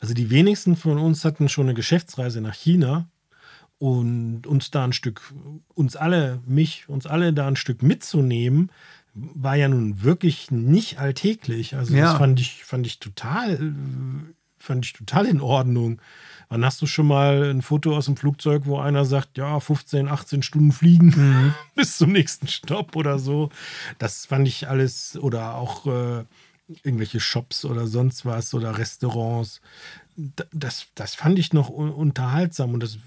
also 0.00 0.14
die 0.14 0.30
wenigsten 0.30 0.76
von 0.76 0.98
uns 0.98 1.24
hatten 1.24 1.48
schon 1.48 1.66
eine 1.66 1.74
Geschäftsreise 1.74 2.40
nach 2.40 2.54
China 2.54 3.06
und 3.78 4.46
uns 4.46 4.70
da 4.70 4.84
ein 4.84 4.92
Stück, 4.92 5.20
uns 5.74 5.94
alle, 5.96 6.40
mich, 6.46 6.88
uns 6.88 7.06
alle 7.06 7.32
da 7.32 7.46
ein 7.46 7.56
Stück 7.56 7.82
mitzunehmen, 7.82 8.70
war 9.14 9.54
ja 9.54 9.68
nun 9.68 10.02
wirklich 10.02 10.50
nicht 10.50 10.98
alltäglich. 10.98 11.76
Also 11.76 11.94
ja. 11.94 12.04
das 12.04 12.18
fand 12.18 12.40
ich, 12.40 12.64
fand 12.64 12.86
ich 12.86 12.98
total, 12.98 13.74
fand 14.58 14.84
ich 14.84 14.92
total 14.92 15.26
in 15.26 15.40
Ordnung. 15.40 16.00
Wann 16.48 16.64
hast 16.64 16.82
du 16.82 16.86
schon 16.86 17.06
mal 17.06 17.50
ein 17.50 17.62
Foto 17.62 17.96
aus 17.96 18.06
dem 18.06 18.16
Flugzeug, 18.16 18.62
wo 18.66 18.78
einer 18.78 19.04
sagt, 19.04 19.38
ja, 19.38 19.58
15, 19.58 20.08
18 20.08 20.42
Stunden 20.42 20.72
fliegen 20.72 21.06
mhm. 21.16 21.54
bis 21.74 21.96
zum 21.96 22.12
nächsten 22.12 22.48
Stopp 22.48 22.96
oder 22.96 23.18
so? 23.18 23.50
Das 23.98 24.26
fand 24.26 24.46
ich 24.48 24.68
alles, 24.68 25.16
oder 25.16 25.54
auch 25.54 25.86
äh, 25.86 26.24
irgendwelche 26.82 27.20
Shops 27.20 27.64
oder 27.64 27.86
sonst 27.86 28.26
was 28.26 28.52
oder 28.52 28.78
Restaurants. 28.78 29.60
Das, 30.52 30.86
das 30.94 31.14
fand 31.14 31.38
ich 31.38 31.52
noch 31.52 31.68
unterhaltsam. 31.68 32.74
Und 32.74 32.82
das, 32.82 32.98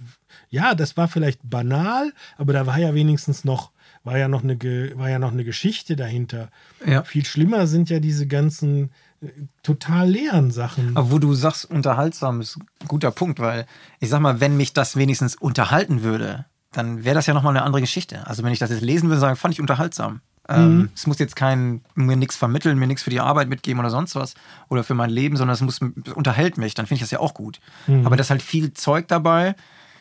ja, 0.49 0.73
das 0.75 0.97
war 0.97 1.07
vielleicht 1.07 1.39
banal, 1.43 2.13
aber 2.37 2.53
da 2.53 2.65
war 2.65 2.77
ja 2.77 2.93
wenigstens 2.93 3.43
noch 3.45 3.71
war 4.07 4.17
ja 4.17 4.27
noch 4.27 4.41
eine, 4.41 4.57
war 4.97 5.09
ja 5.09 5.19
noch 5.19 5.33
eine 5.33 5.43
Geschichte 5.43 5.95
dahinter. 5.95 6.49
Ja. 6.85 7.03
Viel 7.03 7.25
schlimmer 7.25 7.67
sind 7.67 7.89
ja 7.89 7.99
diese 7.99 8.25
ganzen 8.25 8.89
äh, 9.21 9.27
total 9.63 10.09
leeren 10.09 10.49
Sachen. 10.49 10.95
Aber 10.95 11.11
wo 11.11 11.19
du 11.19 11.33
sagst, 11.33 11.69
unterhaltsam 11.69 12.39
ist 12.39 12.57
ein 12.57 12.87
guter 12.87 13.11
Punkt, 13.11 13.39
weil 13.39 13.65
ich 13.99 14.09
sag 14.09 14.21
mal, 14.21 14.39
wenn 14.39 14.55
mich 14.55 14.73
das 14.73 14.95
wenigstens 14.95 15.35
unterhalten 15.35 16.03
würde, 16.03 16.45
dann 16.71 17.03
wäre 17.03 17.15
das 17.15 17.27
ja 17.27 17.33
nochmal 17.33 17.55
eine 17.55 17.65
andere 17.65 17.81
Geschichte. 17.81 18.25
Also 18.25 18.43
wenn 18.43 18.53
ich 18.53 18.59
das 18.59 18.69
jetzt 18.69 18.81
lesen 18.81 19.09
würde, 19.09 19.19
sagen, 19.19 19.35
fand 19.35 19.53
ich 19.53 19.61
unterhaltsam. 19.61 20.21
Ähm, 20.47 20.77
mhm. 20.77 20.89
Es 20.95 21.05
muss 21.05 21.19
jetzt 21.19 21.35
kein, 21.35 21.81
mir 21.95 22.15
nichts 22.15 22.37
vermitteln, 22.37 22.79
mir 22.79 22.87
nichts 22.87 23.03
für 23.03 23.09
die 23.09 23.19
Arbeit 23.19 23.49
mitgeben 23.49 23.81
oder 23.81 23.89
sonst 23.89 24.15
was 24.15 24.35
oder 24.69 24.85
für 24.85 24.93
mein 24.93 25.09
Leben, 25.09 25.35
sondern 25.35 25.55
es 25.55 25.61
muss, 25.61 25.81
es 26.05 26.13
unterhält 26.13 26.57
mich, 26.57 26.73
dann 26.73 26.85
finde 26.85 26.99
ich 26.99 27.01
das 27.01 27.11
ja 27.11 27.19
auch 27.19 27.33
gut. 27.33 27.59
Mhm. 27.87 28.05
Aber 28.05 28.15
da 28.15 28.21
ist 28.21 28.29
halt 28.29 28.41
viel 28.41 28.73
Zeug 28.73 29.09
dabei, 29.09 29.55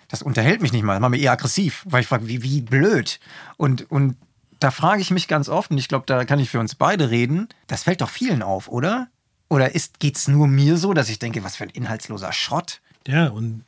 das 0.09 0.23
unterhält 0.23 0.63
mich 0.63 0.73
nicht 0.73 0.83
mal, 0.83 0.95
das 0.95 1.01
macht 1.01 1.13
mich 1.13 1.23
eher 1.23 1.33
aggressiv, 1.33 1.85
weil 1.89 2.03
ich 2.03 2.07
frage, 2.07 2.29
wie, 2.29 2.43
wie 2.43 2.61
blöd. 2.61 3.21
Und, 3.57 3.91
und 3.91 4.17
da 4.61 4.71
frage 4.71 5.03
ich 5.03 5.11
mich 5.11 5.29
ganz 5.29 5.49
oft, 5.49 5.71
und 5.71 5.79
ich 5.79 5.89
glaube, 5.89 6.05
da 6.07 6.25
kann 6.25 6.39
ich 6.39 6.51
für 6.51 6.61
uns 6.61 6.75
beide 6.75 7.11
reden, 7.11 7.49
das 7.67 7.83
fällt 7.83 8.01
doch 8.01 8.11
vielen 8.11 8.43
auf, 8.43 8.69
oder? 8.69 9.09
Oder 9.49 9.71
geht 9.99 10.17
es 10.17 10.29
nur 10.29 10.49
mir 10.49 10.77
so, 10.77 10.93
dass 10.93 11.09
ich 11.09 11.19
denke, 11.19 11.45
was 11.45 11.57
für 11.57 11.65
ein 11.65 11.71
inhaltsloser 11.71 12.33
Schrott? 12.33 12.81
Ja, 13.07 13.29
und 13.29 13.65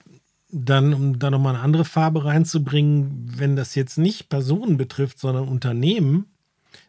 dann, 0.50 0.95
um 0.95 1.18
da 1.18 1.30
nochmal 1.30 1.54
eine 1.54 1.62
andere 1.62 1.85
Farbe 1.85 2.25
reinzubringen, 2.25 3.33
wenn 3.37 3.54
das 3.54 3.75
jetzt 3.75 3.99
nicht 3.99 4.28
Personen 4.28 4.76
betrifft, 4.76 5.18
sondern 5.18 5.47
Unternehmen, 5.47 6.26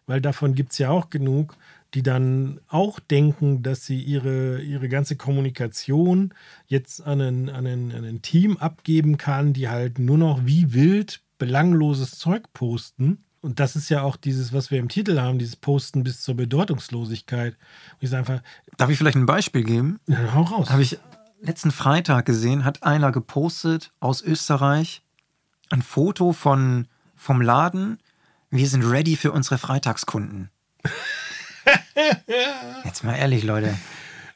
weil 0.08 0.22
davon 0.22 0.56
gibt 0.56 0.72
es 0.72 0.77
ja 0.77 0.89
auch 0.89 1.10
genug, 1.10 1.56
die 1.93 2.03
dann 2.03 2.60
auch 2.67 3.00
denken, 3.00 3.63
dass 3.63 3.86
sie 3.86 4.01
ihre, 4.01 4.62
ihre 4.62 4.89
ganze 4.89 5.16
Kommunikation 5.16 6.33
jetzt 6.68 7.05
an 7.05 7.22
ein, 7.22 7.50
an, 7.50 7.66
ein, 7.66 7.92
an 7.92 8.03
ein 8.03 8.22
Team 8.22 8.57
abgeben 8.57 9.18
kann, 9.18 9.53
die 9.53 9.70
halt 9.70 10.00
nur 10.00 10.18
noch 10.18 10.46
wie 10.46 10.74
wild 10.74 11.22
belangloses 11.40 12.18
Zeug 12.18 12.44
posten. 12.53 13.24
Und 13.42 13.59
das 13.59 13.75
ist 13.75 13.90
ja 13.90 14.01
auch 14.01 14.18
dieses, 14.18 14.53
was 14.53 14.70
wir 14.70 14.79
im 14.79 14.90
Titel 14.90 15.20
haben, 15.20 15.40
dieses 15.40 15.55
Posten 15.55 16.03
bis 16.03 16.22
zur 16.22 16.35
Bedeutungslosigkeit. 16.35 17.55
Ich 18.00 18.14
einfach, 18.14 18.42
Darf 18.77 18.90
ich 18.90 18.98
vielleicht 18.98 19.18
ein 19.18 19.25
Beispiel 19.25 19.64
geben? 19.64 20.00
Ja, 20.07 20.33
hau 20.33 20.44
raus. 20.44 20.70
Habe 20.70 20.81
ich 20.81 21.00
letzten 21.42 21.72
Freitag 21.72 22.25
gesehen, 22.25 22.66
hat 22.66 22.83
einer 22.83 23.11
gepostet 23.11 23.92
aus 24.00 24.22
Österreich 24.22 25.01
ein 25.70 25.81
Foto 25.81 26.33
von, 26.33 26.87
vom 27.16 27.42
Laden. 27.42 28.00
Wir 28.50 28.68
sind 28.68 28.83
ready 28.83 29.16
für 29.16 29.31
unsere 29.31 29.57
Freitagskunden. 29.57 30.50
Jetzt 32.86 33.03
mal 33.03 33.16
ehrlich, 33.16 33.44
Leute. 33.44 33.74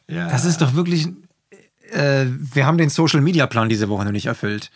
Ja. 0.08 0.30
Das 0.30 0.46
ist 0.46 0.62
doch 0.62 0.74
wirklich. 0.74 1.08
Äh, 1.92 2.26
wir 2.28 2.66
haben 2.66 2.78
den 2.78 2.90
Social 2.90 3.22
Media 3.22 3.48
Plan 3.48 3.70
diese 3.70 3.90
Woche 3.90 4.06
noch 4.06 4.12
nicht 4.12 4.26
erfüllt. 4.26 4.72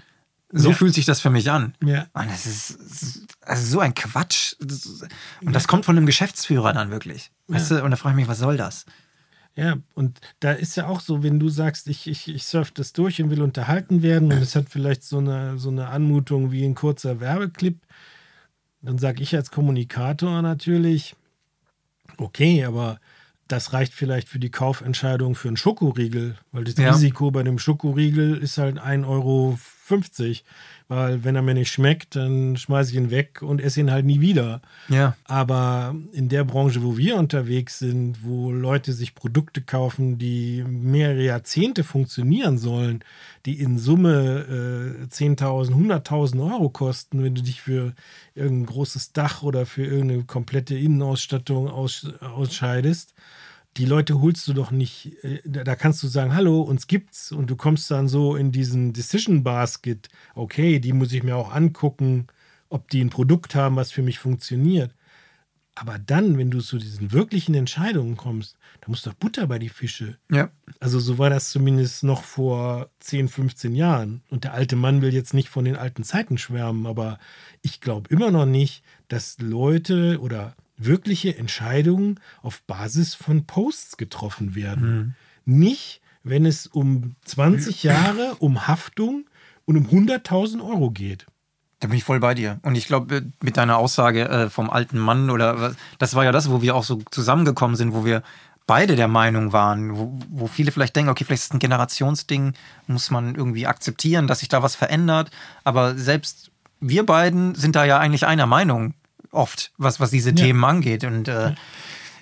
So 0.50 0.70
ja. 0.70 0.76
fühlt 0.76 0.94
sich 0.94 1.06
das 1.06 1.20
für 1.20 1.30
mich 1.30 1.52
an. 1.52 1.74
Ja. 1.84 2.08
Mann, 2.14 2.30
das 2.30 2.46
ist 2.46 3.28
also 3.42 3.66
so 3.66 3.80
ein 3.80 3.94
Quatsch. 3.94 4.56
Und 5.42 5.54
das 5.54 5.68
kommt 5.68 5.86
von 5.86 5.98
einem 5.98 6.06
Geschäftsführer 6.06 6.72
dann 6.72 6.90
wirklich. 6.90 7.32
Weißt 7.48 7.72
du? 7.72 7.84
Und 7.84 7.92
da 7.92 7.98
frage 7.98 8.14
ich 8.14 8.22
mich, 8.22 8.30
was 8.30 8.40
soll 8.40 8.56
das? 8.56 8.86
Ja, 9.56 9.78
und 9.96 10.22
da 10.40 10.52
ist 10.52 10.78
ja 10.78 10.86
auch 10.86 11.02
so, 11.02 11.24
wenn 11.24 11.40
du 11.40 11.50
sagst, 11.50 11.88
ich, 11.88 12.06
ich, 12.06 12.28
ich 12.28 12.46
surfe 12.46 12.74
das 12.76 12.94
durch 12.94 13.20
und 13.22 13.32
will 13.32 13.42
unterhalten 13.42 14.04
werden 14.04 14.32
und 14.32 14.38
es 14.38 14.56
hat 14.56 14.70
vielleicht 14.70 15.04
so 15.04 15.18
eine, 15.18 15.58
so 15.58 15.70
eine 15.70 15.88
Anmutung 15.88 16.52
wie 16.52 16.64
ein 16.64 16.76
kurzer 16.76 17.20
Werbeclip, 17.20 17.80
dann 18.84 19.00
sage 19.00 19.24
ich 19.24 19.36
als 19.36 19.50
Kommunikator 19.50 20.44
natürlich, 20.44 21.16
okay, 22.18 22.64
aber 22.66 23.00
das 23.48 23.74
reicht 23.74 23.94
vielleicht 23.94 24.28
für 24.28 24.40
die 24.40 24.52
Kaufentscheidung 24.52 25.36
für 25.36 25.48
einen 25.48 25.58
Schokoriegel, 25.58 26.38
weil 26.52 26.66
das 26.66 26.76
ja. 26.78 26.92
Risiko 26.92 27.32
bei 27.32 27.44
dem 27.44 27.60
Schokoriegel 27.60 28.38
ist 28.38 28.58
halt 28.58 28.80
1,50 28.80 29.08
Euro. 29.08 29.60
Weil 30.90 31.24
wenn 31.24 31.36
er 31.36 31.42
mir 31.42 31.54
nicht 31.54 31.72
schmeckt, 31.72 32.16
dann 32.16 32.56
schmeiße 32.56 32.92
ich 32.92 32.98
ihn 32.98 33.12
weg 33.12 33.42
und 33.42 33.62
esse 33.62 33.82
ihn 33.82 33.92
halt 33.92 34.06
nie 34.06 34.22
wieder. 34.22 34.62
Ja. 34.88 35.18
Aber 35.26 35.96
in 36.14 36.30
der 36.30 36.46
Branche, 36.46 36.82
wo 36.82 36.98
wir 36.98 37.18
unterwegs 37.18 37.80
sind, 37.80 38.24
wo 38.24 38.52
Leute 38.52 38.94
sich 38.94 39.14
Produkte 39.14 39.62
kaufen, 39.62 40.18
die 40.18 40.64
mehrere 40.66 41.24
Jahrzehnte 41.24 41.84
funktionieren 41.84 42.58
sollen, 42.58 43.04
die 43.46 43.60
in 43.60 43.78
Summe 43.80 45.02
äh, 45.02 45.14
10.000, 45.14 45.72
100.000 45.72 46.52
Euro 46.52 46.70
kosten, 46.70 47.24
wenn 47.24 47.36
du 47.36 47.42
dich 47.42 47.62
für 47.62 47.94
irgendein 48.34 48.68
großes 48.68 49.12
Dach 49.12 49.44
oder 49.44 49.66
für 49.66 49.86
irgendeine 49.86 50.24
komplette 50.24 50.76
Innenausstattung 50.78 51.70
aus, 51.70 52.08
ausscheidest, 52.22 53.14
die 53.78 53.86
Leute 53.86 54.20
holst 54.22 54.48
du 54.48 54.54
doch 54.54 54.72
nicht, 54.72 55.24
äh, 55.24 55.40
da 55.46 55.76
kannst 55.76 56.02
du 56.04 56.08
sagen, 56.08 56.34
hallo, 56.34 56.62
uns 56.62 56.88
gibt's 56.88 57.32
und 57.32 57.50
du 57.50 57.56
kommst 57.56 57.90
dann 57.92 58.08
so 58.08 58.36
in 58.36 58.52
diesen 58.52 58.94
Decision 58.94 59.44
Basket, 59.44 60.10
okay, 60.36 60.80
die 60.80 60.94
muss 60.94 61.14
ich 61.14 61.24
mir 61.24 61.36
auch 61.36 61.54
angucken, 61.54 62.28
ob 62.70 62.90
die 62.90 63.02
ein 63.02 63.10
Produkt 63.10 63.56
haben, 63.56 63.76
was 63.76 63.92
für 63.92 64.02
mich 64.02 64.20
funktioniert. 64.20 64.94
Aber 65.76 66.00
dann, 66.00 66.40
wenn 66.40 66.50
du 66.50 66.60
zu 66.60 66.80
diesen 66.80 67.12
wirklichen 67.12 67.54
Entscheidungen 67.54 68.18
kommst, 68.18 68.58
da 68.82 68.88
muss 68.88 69.04
doch 69.04 69.14
Butter 69.14 69.46
bei 69.46 69.60
die 69.60 69.70
Fische. 69.70 70.18
Ja. 70.32 70.50
Also 70.80 71.00
so 71.00 71.20
war 71.20 71.30
das 71.30 71.52
zumindest 71.52 72.04
noch 72.04 72.24
vor 72.24 72.90
10, 73.00 73.28
15 73.28 73.76
Jahren. 73.76 74.24
Und 74.32 74.44
der 74.44 74.54
alte 74.54 74.76
Mann 74.76 75.04
will 75.04 75.14
jetzt 75.14 75.36
nicht 75.36 75.50
von 75.50 75.66
den 75.66 75.76
alten 75.76 76.04
Zeiten 76.04 76.40
schwärmen, 76.40 76.88
aber 76.88 77.20
ich 77.62 77.80
glaube 77.80 78.10
immer 78.10 78.32
noch 78.32 78.48
nicht, 78.48 78.84
dass 79.08 79.38
Leute 79.40 80.20
oder 80.20 80.56
wirkliche 80.78 81.38
Entscheidungen 81.38 82.20
auf 82.42 82.62
Basis 82.64 83.16
von 83.16 83.46
Posts 83.46 83.98
getroffen 83.98 84.56
werden. 84.56 85.16
Mhm. 85.46 85.60
Nicht, 85.60 86.02
wenn 86.24 86.46
es 86.46 86.68
um 86.68 87.16
20 87.26 87.84
Jahre, 87.84 88.36
um 88.40 88.68
Haftung 88.68 89.26
und 89.66 89.78
um 89.78 89.88
100.000 89.88 90.64
Euro 90.64 90.92
geht. 90.92 91.26
Da 91.80 91.88
bin 91.88 91.98
ich 91.98 92.04
voll 92.04 92.20
bei 92.20 92.34
dir. 92.34 92.60
Und 92.64 92.76
ich 92.76 92.88
glaube, 92.88 93.24
mit 93.42 93.58
deiner 93.58 93.78
Aussage 93.78 94.28
äh, 94.28 94.50
vom 94.50 94.70
alten 94.70 94.98
Mann 94.98 95.30
oder 95.30 95.62
was, 95.62 95.76
das 96.00 96.16
war 96.16 96.24
ja 96.24 96.32
das, 96.32 96.50
wo 96.50 96.62
wir 96.62 96.76
auch 96.76 96.84
so 96.84 97.02
zusammengekommen 97.12 97.76
sind, 97.76 97.94
wo 97.94 98.04
wir 98.04 98.24
beide 98.66 98.96
der 98.96 99.08
Meinung 99.08 99.54
waren, 99.54 99.96
wo, 99.96 100.20
wo 100.30 100.48
viele 100.48 100.72
vielleicht 100.72 100.96
denken, 100.96 101.10
okay, 101.10 101.24
vielleicht 101.24 101.44
ist 101.44 101.50
es 101.50 101.54
ein 101.54 101.60
Generationsding, 101.60 102.54
muss 102.88 103.12
man 103.12 103.36
irgendwie 103.36 103.68
akzeptieren, 103.68 104.28
dass 104.28 104.40
sich 104.40 104.50
da 104.50 104.64
was 104.64 104.76
verändert. 104.76 105.30
Aber 105.64 105.96
selbst 105.96 106.52
wir 106.80 107.06
beiden 107.06 107.56
sind 107.56 107.76
da 107.76 107.86
ja 107.86 108.00
eigentlich 108.00 108.26
einer 108.26 108.46
Meinung 108.46 108.94
oft, 109.38 109.72
was, 109.78 110.00
was 110.00 110.10
diese 110.10 110.30
ja. 110.30 110.36
Themen 110.36 110.64
angeht. 110.64 111.04
Und 111.04 111.28
äh, 111.28 111.54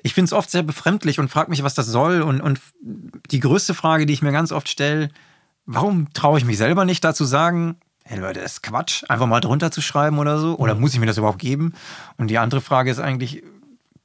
ich 0.03 0.13
finde 0.13 0.27
es 0.27 0.33
oft 0.33 0.51
sehr 0.51 0.63
befremdlich 0.63 1.19
und 1.19 1.29
frage 1.29 1.49
mich, 1.49 1.63
was 1.63 1.73
das 1.73 1.87
soll. 1.87 2.21
Und, 2.21 2.41
und 2.41 2.59
die 3.31 3.39
größte 3.39 3.73
Frage, 3.73 4.05
die 4.05 4.13
ich 4.13 4.21
mir 4.21 4.31
ganz 4.31 4.51
oft 4.51 4.69
stelle, 4.69 5.09
warum 5.65 6.13
traue 6.13 6.37
ich 6.37 6.45
mich 6.45 6.57
selber 6.57 6.85
nicht 6.85 7.03
dazu 7.03 7.25
sagen, 7.25 7.77
hey 8.03 8.19
Leute, 8.19 8.39
das 8.39 8.53
ist 8.53 8.63
Quatsch, 8.63 9.03
einfach 9.09 9.25
mal 9.25 9.41
drunter 9.41 9.71
zu 9.71 9.81
schreiben 9.81 10.19
oder 10.19 10.37
so? 10.37 10.57
Oder 10.57 10.75
muss 10.75 10.93
ich 10.93 10.99
mir 10.99 11.07
das 11.07 11.17
überhaupt 11.17 11.39
geben? 11.39 11.73
Und 12.17 12.27
die 12.27 12.37
andere 12.37 12.61
Frage 12.61 12.91
ist 12.91 12.99
eigentlich, 12.99 13.43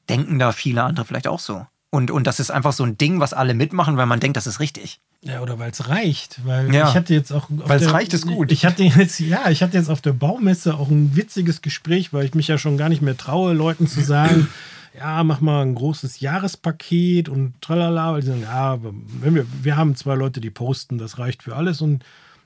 denken 0.09 0.39
da 0.39 0.53
viele 0.53 0.83
andere 0.83 1.05
vielleicht 1.05 1.29
auch 1.29 1.41
so? 1.41 1.67
Und, 1.91 2.11
und 2.11 2.27
das 2.27 2.41
ist 2.41 2.51
einfach 2.51 2.73
so 2.73 2.85
ein 2.85 2.97
Ding, 2.97 3.21
was 3.21 3.35
alle 3.35 3.53
mitmachen, 3.53 3.97
weil 3.97 4.07
man 4.07 4.21
denkt, 4.21 4.37
das 4.37 4.47
ist 4.47 4.61
richtig. 4.61 5.01
Ja, 5.23 5.43
oder 5.43 5.59
weil 5.59 5.71
es 5.71 5.89
reicht. 5.89 6.41
Weil 6.47 6.75
Ja. 6.75 6.89
ich 6.89 6.95
hatte 6.95 7.13
jetzt 7.13 7.31
auch. 7.31 7.47
Weil 7.51 7.81
es 7.83 7.93
reicht, 7.93 8.15
ist 8.15 8.27
gut. 8.27 8.51
Ich 8.51 8.65
hatte 8.65 8.83
jetzt, 8.85 9.21
ja, 9.21 9.51
ich 9.51 9.63
hatte 9.63 9.77
jetzt 9.77 9.91
auf 9.91 10.01
der 10.01 10.13
Baumesse 10.15 10.75
auch 10.75 10.89
ein 10.89 11.15
witziges 11.15 11.61
Gespräch, 11.61 12.13
weil 12.13 12.25
ich 12.25 12.35
mich 12.35 12.49
ja 12.49 12.57
schon 12.57 12.79
gar 12.79 12.89
nicht 12.89 13.03
mehr 13.03 13.17
traue, 13.17 13.53
Leuten 13.53 13.87
zu 13.87 14.01
sagen, 14.01 14.49
ja, 14.99 15.23
mach 15.23 15.41
mal 15.43 15.63
ein 15.63 15.75
großes 15.75 16.21
Jahrespaket 16.21 17.29
und 17.29 17.61
tralala, 17.61 18.13
weil 18.15 18.23
die 18.23 18.29
sagen, 18.29 18.43
ja, 18.43 18.79
wenn 18.83 19.35
wir, 19.35 19.47
wir 19.63 19.77
haben 19.77 19.95
zwei 19.95 20.15
Leute, 20.15 20.41
die 20.41 20.51
posten, 20.51 20.97
das 20.97 21.19
reicht 21.19 21.43
für 21.43 21.55
alles. 21.55 21.83
Und 21.83 22.03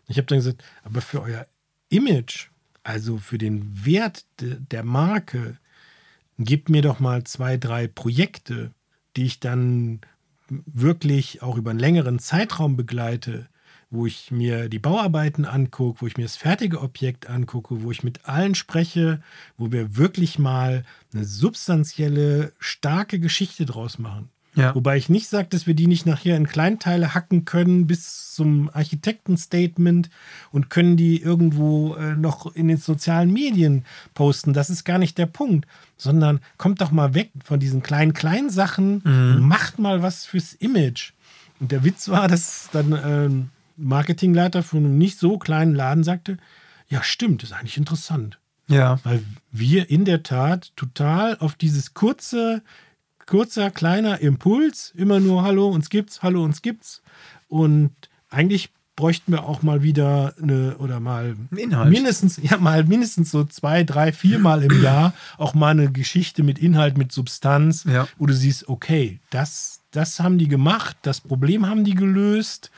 ich 0.09 0.17
habe 0.17 0.27
dann 0.27 0.39
gesagt, 0.39 0.65
aber 0.83 1.01
für 1.01 1.23
euer 1.23 1.47
Image, 1.91 2.49
also 2.83 3.19
für 3.19 3.39
den 3.39 3.85
Wert 3.87 4.25
de, 4.41 4.57
der 4.71 4.83
Marke, 4.83 5.59
gebt 6.39 6.69
mir 6.69 6.83
doch 6.83 6.99
mal 6.99 7.23
zwei, 7.23 7.57
drei 7.57 7.87
Projekte, 7.87 8.73
die 9.17 9.25
ich 9.27 9.39
dann 9.39 10.01
wirklich 10.49 11.43
auch 11.43 11.57
über 11.57 11.71
einen 11.71 11.81
längeren 11.81 12.19
Zeitraum 12.19 12.77
begleite, 12.77 13.49
wo 13.91 14.07
ich 14.07 14.31
mir 14.31 14.69
die 14.69 14.79
Bauarbeiten 14.79 15.45
angucke, 15.45 16.03
wo 16.03 16.07
ich 16.07 16.17
mir 16.17 16.25
das 16.25 16.37
fertige 16.37 16.81
Objekt 16.81 17.29
angucke, 17.29 17.83
wo 17.83 17.91
ich 17.91 18.03
mit 18.03 18.27
allen 18.29 18.55
spreche, 18.55 19.23
wo 19.57 19.73
wir 19.73 19.97
wirklich 19.97 20.39
mal 20.39 20.85
eine 21.13 21.25
substanzielle, 21.25 22.53
starke 22.59 23.21
Geschichte 23.21 23.67
draus 23.67 23.99
machen. 23.99 24.31
Ja. 24.57 24.75
Wobei 24.75 24.97
ich 24.97 25.09
nicht 25.09 25.29
sage, 25.29 25.49
dass 25.49 25.67
wir 25.67 25.75
die 25.75 25.89
nicht 25.89 26.07
nachher 26.07 26.37
in 26.37 26.47
Kleinteile 26.47 27.15
hacken 27.15 27.45
können 27.45 27.87
bis 27.89 28.33
zum 28.35 28.71
Architektenstatement 28.73 30.11
und 30.53 30.71
können 30.71 30.97
die 30.97 31.21
irgendwo 31.21 31.95
äh, 31.95 32.15
noch 32.15 32.55
in 32.55 32.69
den 32.69 32.77
sozialen 32.77 33.33
Medien 33.33 33.85
posten. 34.15 34.53
Das 34.53 34.71
ist 34.71 34.85
gar 34.85 34.99
nicht 34.99 35.19
der 35.19 35.27
Punkt, 35.27 35.67
sondern 35.97 36.41
kommt 36.59 36.81
doch 36.81 36.91
mal 36.91 37.15
weg 37.15 37.31
von 37.45 37.61
diesen 37.61 37.83
kleinen, 37.83 38.13
kleinen 38.13 38.51
Sachen 38.51 39.01
und 39.37 39.41
macht 39.41 39.79
mal 39.79 40.03
was 40.03 40.27
fürs 40.27 40.55
Image. 40.55 41.13
Und 41.61 41.73
der 41.73 41.85
Witz 41.85 42.09
war, 42.09 42.29
dass 42.29 42.69
dann 42.73 42.93
ähm, 43.05 43.51
Marketingleiter 43.77 44.63
von 44.63 44.81
einem 44.81 44.99
nicht 44.99 45.19
so 45.19 45.39
kleinen 45.39 45.75
Laden 45.75 46.05
sagte, 46.05 46.39
ja 46.89 47.03
stimmt, 47.03 47.43
ist 47.43 47.53
eigentlich 47.53 47.77
interessant. 47.77 48.39
Ja. 48.69 48.99
Weil 49.05 49.23
wir 49.51 49.91
in 49.91 50.05
der 50.05 50.23
Tat 50.23 50.73
total 50.77 51.37
auf 51.39 51.55
dieses 51.55 51.95
kurze, 51.95 52.63
kurzer, 53.27 53.71
kleiner 53.71 54.21
Impuls, 54.21 54.93
immer 54.97 55.21
nur 55.21 55.43
Hallo, 55.43 55.69
uns 55.69 55.91
gibt's, 55.91 56.23
Hallo, 56.23 56.45
uns 56.45 56.63
gibt's. 56.63 57.03
Und 57.49 57.93
eigentlich 58.31 58.71
bräuchten 58.97 59.33
wir 59.33 59.45
auch 59.45 59.63
mal 59.63 59.83
wieder 59.83 60.35
eine 60.41 60.77
oder 60.79 61.01
mal 61.01 61.37
Inhalt. 61.57 61.91
mindestens, 61.91 62.39
ja, 62.43 62.57
mal 62.59 62.85
mindestens 62.85 63.31
so 63.31 63.45
zwei, 63.45 63.83
drei, 63.85 64.13
viermal 64.13 64.63
im 64.63 64.83
Jahr 64.83 65.13
auch 65.37 65.55
mal 65.55 65.71
eine 65.71 65.91
Geschichte 65.91 66.43
mit 66.43 66.59
Inhalt, 66.59 66.97
mit 66.97 67.11
Substanz, 67.13 67.85
Ja. 67.85 68.07
wo 68.19 68.27
du 68.27 68.35
siehst, 68.35 68.69
okay, 68.69 69.19
das, 69.31 69.81
das 69.91 70.21
haben 70.21 70.39
die 70.39 70.49
gemacht, 70.49 70.97
das 71.03 71.21
Problem 71.21 71.67
haben 71.69 71.85
die 71.85 71.95
gelöst, 71.95 72.71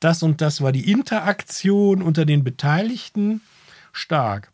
das 0.00 0.22
und 0.22 0.40
das 0.40 0.60
war 0.60 0.72
die 0.72 0.90
Interaktion 0.90 2.02
unter 2.02 2.24
den 2.24 2.42
Beteiligten. 2.44 3.40
Stark. 3.92 4.50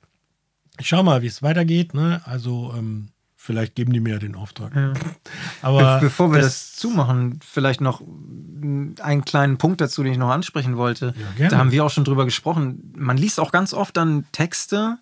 Ich 0.78 0.88
schau 0.88 1.02
mal, 1.02 1.22
wie 1.22 1.26
es 1.26 1.42
weitergeht. 1.42 1.94
Ne? 1.94 2.20
Also, 2.24 2.74
ähm, 2.76 3.08
vielleicht 3.42 3.74
geben 3.74 3.92
die 3.92 4.00
mir 4.00 4.14
ja 4.14 4.18
den 4.18 4.34
Auftrag. 4.34 4.72
Aber 5.62 5.96
Be 5.96 6.06
bevor 6.06 6.30
wir 6.32 6.40
das, 6.40 6.74
zumachen, 6.76 7.40
vielleicht 7.42 7.80
noch 7.80 8.02
einen 8.02 9.24
kleinen 9.24 9.56
Punkt 9.56 9.80
dazu, 9.80 10.02
den 10.02 10.12
ich 10.12 10.18
noch 10.18 10.28
ansprechen 10.28 10.76
wollte. 10.76 11.14
Ja. 11.38 11.48
Da 11.48 11.56
haben 11.56 11.72
wir 11.72 11.84
auch 11.84 11.90
schon 11.90 12.04
drüber 12.04 12.26
gesprochen. 12.26 12.92
Man 12.94 13.16
liest 13.16 13.40
auch 13.40 13.50
ganz 13.50 13.72
oft 13.72 13.96
dann 13.96 14.26
Texte, 14.32 14.98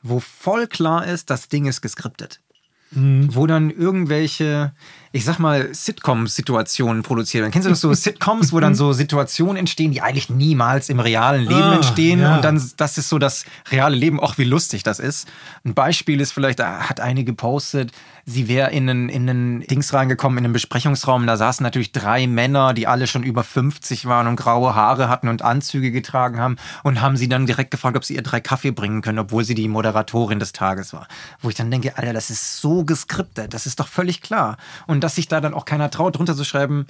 wo 0.00 0.20
voll 0.20 0.68
klar 0.68 1.06
ist, 1.06 1.28
das 1.28 1.48
Ding 1.48 1.66
ist 1.66 1.82
geskriptet. 1.82 2.40
Mhm. 2.92 3.34
Wo 3.34 3.46
dann 3.46 3.70
irgendwelche, 3.70 4.72
ich 5.12 5.24
sag 5.24 5.38
mal, 5.38 5.68
Sitcom-Situationen 5.74 7.02
produziert 7.02 7.42
werden. 7.42 7.52
Kennst 7.52 7.66
du 7.66 7.70
das 7.70 7.80
so 7.80 7.92
Sitcoms, 7.94 8.52
wo 8.52 8.60
dann 8.60 8.74
so 8.74 8.92
Situationen 8.92 9.56
entstehen, 9.56 9.92
die 9.92 10.00
eigentlich 10.00 10.30
niemals 10.30 10.88
im 10.88 11.00
realen 11.00 11.42
Leben 11.42 11.62
Ah, 11.62 11.74
entstehen 11.74 12.20
ja. 12.20 12.36
und 12.36 12.44
dann 12.44 12.62
das 12.76 12.98
ist 12.98 13.08
so 13.08 13.18
das 13.18 13.44
reale 13.70 13.94
Leben, 13.96 14.18
auch 14.20 14.38
wie 14.38 14.44
lustig 14.44 14.82
das 14.82 14.98
ist. 14.98 15.28
Ein 15.64 15.74
Beispiel 15.74 16.20
ist 16.20 16.32
vielleicht, 16.32 16.58
da 16.58 16.88
hat 16.88 17.00
eine 17.00 17.24
gepostet, 17.24 17.92
sie 18.24 18.48
wäre 18.48 18.70
in 18.70 18.88
einen, 18.88 19.08
in 19.08 19.28
einen 19.28 19.60
Dings 19.60 19.92
reingekommen, 19.92 20.38
in 20.38 20.44
einen 20.44 20.52
Besprechungsraum. 20.52 21.26
Da 21.26 21.36
saßen 21.36 21.62
natürlich 21.62 21.92
drei 21.92 22.26
Männer, 22.26 22.72
die 22.72 22.86
alle 22.86 23.06
schon 23.06 23.22
über 23.22 23.44
50 23.44 24.06
waren 24.06 24.26
und 24.28 24.36
graue 24.36 24.74
Haare 24.74 25.08
hatten 25.08 25.28
und 25.28 25.42
Anzüge 25.42 25.90
getragen 25.90 26.38
haben 26.38 26.56
und 26.82 27.00
haben 27.00 27.16
sie 27.16 27.28
dann 27.28 27.46
direkt 27.46 27.70
gefragt, 27.70 27.96
ob 27.96 28.04
sie 28.04 28.14
ihr 28.14 28.22
drei 28.22 28.40
Kaffee 28.40 28.70
bringen 28.70 29.02
können, 29.02 29.18
obwohl 29.18 29.44
sie 29.44 29.54
die 29.54 29.68
Moderatorin 29.68 30.38
des 30.38 30.52
Tages 30.52 30.92
war. 30.92 31.06
Wo 31.40 31.48
ich 31.48 31.54
dann 31.54 31.70
denke, 31.70 31.96
Alter, 31.98 32.12
das 32.12 32.30
ist 32.30 32.60
so 32.60 32.84
geskriptet, 32.84 33.52
das 33.54 33.66
ist 33.66 33.78
doch 33.80 33.88
völlig 33.88 34.22
klar. 34.22 34.56
Und 34.86 35.01
dass 35.02 35.14
sich 35.14 35.28
da 35.28 35.40
dann 35.40 35.54
auch 35.54 35.64
keiner 35.64 35.90
traut, 35.90 36.16
drunter 36.16 36.36
zu 36.36 36.44
schreiben, 36.44 36.86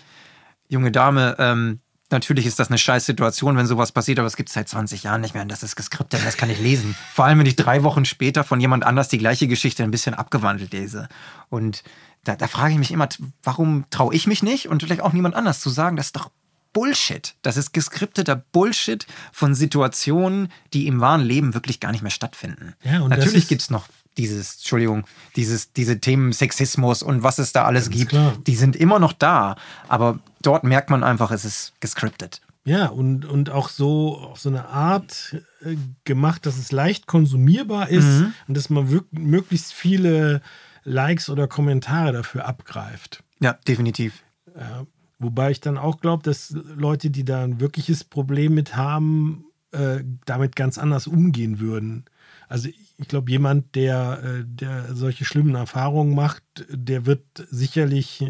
junge 0.68 0.92
Dame, 0.92 1.36
ähm, 1.38 1.80
natürlich 2.10 2.46
ist 2.46 2.58
das 2.58 2.68
eine 2.68 2.78
scheiß 2.78 3.06
Situation, 3.06 3.56
wenn 3.56 3.66
sowas 3.66 3.92
passiert, 3.92 4.18
aber 4.18 4.26
es 4.26 4.36
gibt 4.36 4.50
seit 4.50 4.68
20 4.68 5.02
Jahren 5.02 5.20
nicht 5.20 5.34
mehr 5.34 5.42
und 5.42 5.50
das 5.50 5.62
ist 5.62 5.76
geskriptet, 5.76 6.20
das 6.24 6.36
kann 6.36 6.50
ich 6.50 6.60
lesen. 6.60 6.94
Vor 7.12 7.24
allem, 7.24 7.38
wenn 7.38 7.46
ich 7.46 7.56
drei 7.56 7.82
Wochen 7.82 8.04
später 8.04 8.44
von 8.44 8.60
jemand 8.60 8.84
anders 8.84 9.08
die 9.08 9.18
gleiche 9.18 9.48
Geschichte 9.48 9.82
ein 9.82 9.90
bisschen 9.90 10.14
abgewandelt 10.14 10.72
lese. 10.72 11.08
Und 11.48 11.82
da, 12.24 12.36
da 12.36 12.46
frage 12.46 12.72
ich 12.72 12.78
mich 12.78 12.92
immer, 12.92 13.08
warum 13.42 13.86
traue 13.90 14.14
ich 14.14 14.26
mich 14.26 14.42
nicht 14.42 14.68
und 14.68 14.82
vielleicht 14.82 15.00
auch 15.00 15.12
niemand 15.12 15.34
anders 15.34 15.60
zu 15.60 15.70
sagen, 15.70 15.96
das 15.96 16.06
ist 16.06 16.16
doch 16.16 16.30
Bullshit. 16.72 17.34
Das 17.42 17.56
ist 17.56 17.72
geskripteter 17.72 18.36
Bullshit 18.36 19.06
von 19.30 19.54
Situationen, 19.54 20.48
die 20.72 20.86
im 20.86 21.00
wahren 21.00 21.20
Leben 21.20 21.54
wirklich 21.54 21.80
gar 21.80 21.92
nicht 21.92 22.02
mehr 22.02 22.10
stattfinden. 22.10 22.74
Ja, 22.82 23.00
und 23.00 23.10
Natürlich 23.10 23.48
gibt 23.48 23.60
es 23.60 23.70
noch 23.70 23.88
dieses, 24.18 24.56
Entschuldigung, 24.56 25.04
dieses, 25.36 25.72
diese 25.72 25.98
Themen 26.00 26.32
Sexismus 26.32 27.02
und 27.02 27.22
was 27.22 27.38
es 27.38 27.52
da 27.52 27.64
alles 27.64 27.86
Ganz 27.86 27.96
gibt. 27.96 28.10
klar. 28.10 28.34
Die 28.46 28.56
sind 28.56 28.76
immer 28.76 28.98
noch 28.98 29.12
da, 29.12 29.56
aber 29.88 30.18
dort 30.42 30.64
merkt 30.64 30.90
man 30.90 31.02
einfach, 31.04 31.30
es 31.30 31.44
ist 31.44 31.72
gescriptet. 31.80 32.40
Ja, 32.64 32.86
und, 32.86 33.24
und 33.24 33.50
auch 33.50 33.68
so 33.68 34.18
auf 34.18 34.38
so 34.38 34.48
eine 34.48 34.66
Art 34.68 35.36
äh, 35.64 35.74
gemacht, 36.04 36.46
dass 36.46 36.58
es 36.58 36.70
leicht 36.70 37.06
konsumierbar 37.08 37.88
ist 37.88 38.04
Mhm. 38.04 38.34
und 38.46 38.56
dass 38.56 38.70
man 38.70 39.00
möglichst 39.10 39.72
viele 39.72 40.42
Likes 40.84 41.28
oder 41.28 41.48
Kommentare 41.48 42.12
dafür 42.12 42.46
abgreift. 42.46 43.24
Ja, 43.40 43.54
definitiv. 43.66 44.22
Ja, 44.56 44.86
wobei 45.18 45.50
ich 45.50 45.60
dann 45.60 45.76
auch 45.78 46.00
glaube, 46.00 46.22
dass 46.22 46.54
Leute, 46.76 47.10
die 47.10 47.24
da 47.24 47.42
ein 47.42 47.58
wirkliches 47.60 48.04
Problem 48.04 48.54
mit 48.54 48.76
haben, 48.76 49.44
äh, 49.72 50.04
damit 50.26 50.54
ganz 50.54 50.78
anders 50.78 51.06
umgehen 51.08 51.58
würden. 51.58 52.04
Also 52.52 52.68
ich 52.98 53.08
glaube, 53.08 53.30
jemand, 53.30 53.74
der, 53.74 54.20
äh, 54.22 54.44
der 54.44 54.94
solche 54.94 55.24
schlimmen 55.24 55.54
Erfahrungen 55.54 56.14
macht, 56.14 56.42
der 56.68 57.06
wird 57.06 57.22
sicherlich 57.50 58.22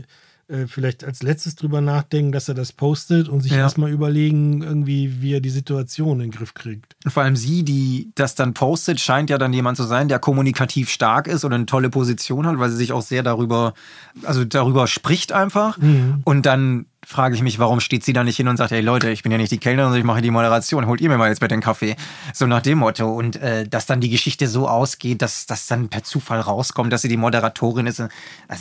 äh, 0.47 0.67
vielleicht 0.69 1.03
als 1.03 1.25
letztes 1.25 1.57
drüber 1.57 1.81
nachdenken, 1.81 2.31
dass 2.31 2.49
er 2.49 2.55
das 2.55 2.73
postet 2.73 3.29
und 3.29 3.41
sich 3.41 3.51
Ja. 3.51 3.59
erstmal 3.59 3.91
überlegen, 3.91 4.63
irgendwie, 4.63 5.21
wie 5.23 5.35
er 5.35 5.41
die 5.41 5.51
Situation 5.51 6.21
in 6.21 6.31
den 6.31 6.31
Griff 6.31 6.55
kriegt. 6.55 6.95
Und 7.05 7.11
vor 7.11 7.25
allem 7.25 7.35
sie, 7.35 7.65
die 7.65 8.13
das 8.15 8.37
dann 8.37 8.55
postet, 8.55 9.01
scheint 9.01 9.29
ja 9.29 9.39
dann 9.39 9.53
jemand 9.53 9.77
zu 9.77 9.83
sein, 9.83 10.07
der 10.07 10.21
kommunikativ 10.21 10.89
stark 10.89 11.27
ist 11.27 11.45
oder 11.45 11.57
eine 11.57 11.67
tolle 11.67 11.91
Position 11.91 12.47
hat, 12.47 12.61
weil 12.61 12.71
sie 12.71 12.77
sich 12.77 12.93
auch 12.93 13.03
sehr 13.03 13.25
darüber, 13.25 13.75
also 14.23 14.45
darüber 14.45 14.87
spricht 14.87 15.33
einfach. 15.33 15.79
Und 16.25 16.47
dann 16.47 16.87
frage 17.05 17.35
ich 17.35 17.43
mich, 17.43 17.59
warum 17.59 17.81
steht 17.81 18.05
sie 18.05 18.13
da 18.13 18.25
nicht 18.25 18.37
hin 18.37 18.49
und 18.49 18.57
sagt, 18.57 18.71
hey 18.71 18.81
Leute, 18.81 19.11
ich 19.11 19.23
bin 19.23 19.33
ja 19.33 19.39
nicht 19.39 19.51
die 19.51 19.59
Kellnerin, 19.59 19.91
sondern 19.91 20.01
ich 20.01 20.07
mache 20.07 20.23
die 20.23 20.31
Moderation, 20.31 20.87
holt 20.87 21.01
ihr 21.01 21.09
mir 21.09 21.19
mal 21.19 21.29
jetzt 21.29 21.43
mit 21.43 21.51
den 21.51 21.61
Kaffee. 21.61 21.97
So 22.33 22.47
nach 22.47 22.63
dem 22.63 22.79
Motto. 22.79 23.13
Und 23.13 23.37
äh, 23.37 23.67
dass 23.67 23.87
dann 23.87 24.01
die 24.01 24.09
Geschichte 24.09 24.49
so 24.49 24.69
ausgeht, 24.69 25.23
dass 25.23 25.47
das 25.47 25.67
dann 25.67 25.89
per 25.89 26.05
Zufall 26.05 26.41
rauskommt, 26.41 26.93
dass 26.93 27.03
sie 27.03 27.09
die 27.09 27.17
Moderatorin 27.17 27.87
ist. 27.87 28.01
Also 28.01 28.11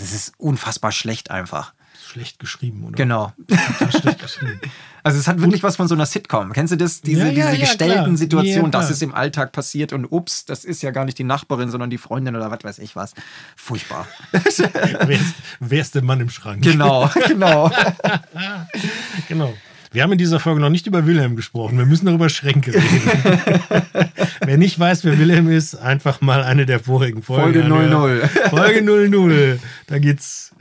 es 0.04 0.14
ist 0.14 0.34
unfassbar 0.38 0.92
schlecht 0.92 1.32
einfach. 1.32 1.74
Schlecht 2.12 2.40
geschrieben, 2.40 2.84
oder? 2.84 2.96
Genau. 2.98 3.32
Geschrieben. 4.20 4.60
Also 5.02 5.18
es 5.18 5.30
hat 5.30 5.40
wirklich 5.40 5.64
was 5.64 5.78
von 5.78 5.88
so 5.88 5.96
einer 5.96 6.06
Sitcom. 6.06 6.52
Kennst 6.52 6.74
du 6.74 6.78
das? 6.78 7.00
Diese, 7.00 7.22
Ja, 7.22 7.26
ja, 7.28 7.32
diese 7.32 7.48
ja, 7.48 7.56
gestellten 7.56 8.04
klar. 8.04 8.18
Situationen, 8.18 8.70
das 8.70 8.92
ist 8.92 9.02
im 9.02 9.16
Alltag 9.16 9.54
passiert 9.54 9.94
und 9.94 10.06
ups, 10.12 10.44
das 10.44 10.66
ist 10.66 10.84
ja 10.84 10.92
gar 10.92 11.06
nicht 11.06 11.18
die 11.18 11.24
Nachbarin, 11.24 11.72
sondern 11.72 11.90
die 11.90 11.98
Freundin 11.98 12.36
oder 12.36 12.52
was 12.52 12.66
weiß 12.66 12.80
ich 12.80 12.98
was. 12.98 13.14
Furchtbar. 13.56 14.08
wer, 14.32 15.10
ist, 15.10 15.36
wer 15.62 15.82
ist 15.82 15.96
der 15.96 16.04
Mann 16.04 16.20
im 16.20 16.30
Schrank? 16.30 16.64
genau, 16.64 17.10
genau. 17.28 17.72
Genau. 19.30 19.54
Wir 19.94 20.04
haben 20.04 20.12
in 20.12 20.18
dieser 20.18 20.42
Folge 20.42 20.60
noch 20.60 20.70
nicht 20.70 20.88
über 20.88 21.06
Wilhelm 21.06 21.38
gesprochen. 21.38 21.78
Wir 21.78 21.86
müssen 21.86 22.08
darüber 22.08 22.28
Schränke 22.28 22.74
reden. 22.74 24.12
wer 24.46 24.58
nicht 24.58 24.78
weiß, 24.78 25.06
wer 25.06 25.18
Wilhelm 25.18 25.50
ist, 25.50 25.76
einfach 25.76 26.20
mal 26.20 26.44
eine 26.44 26.66
der 26.66 26.82
vorigen 26.82 27.24
Folgen. 27.24 27.54
Folge 27.54 27.64
anhören. 27.64 27.90
00. 27.90 28.30
Folge 28.50 28.82
00. 28.82 29.60
Da 29.88 30.00
geht's 30.00 30.52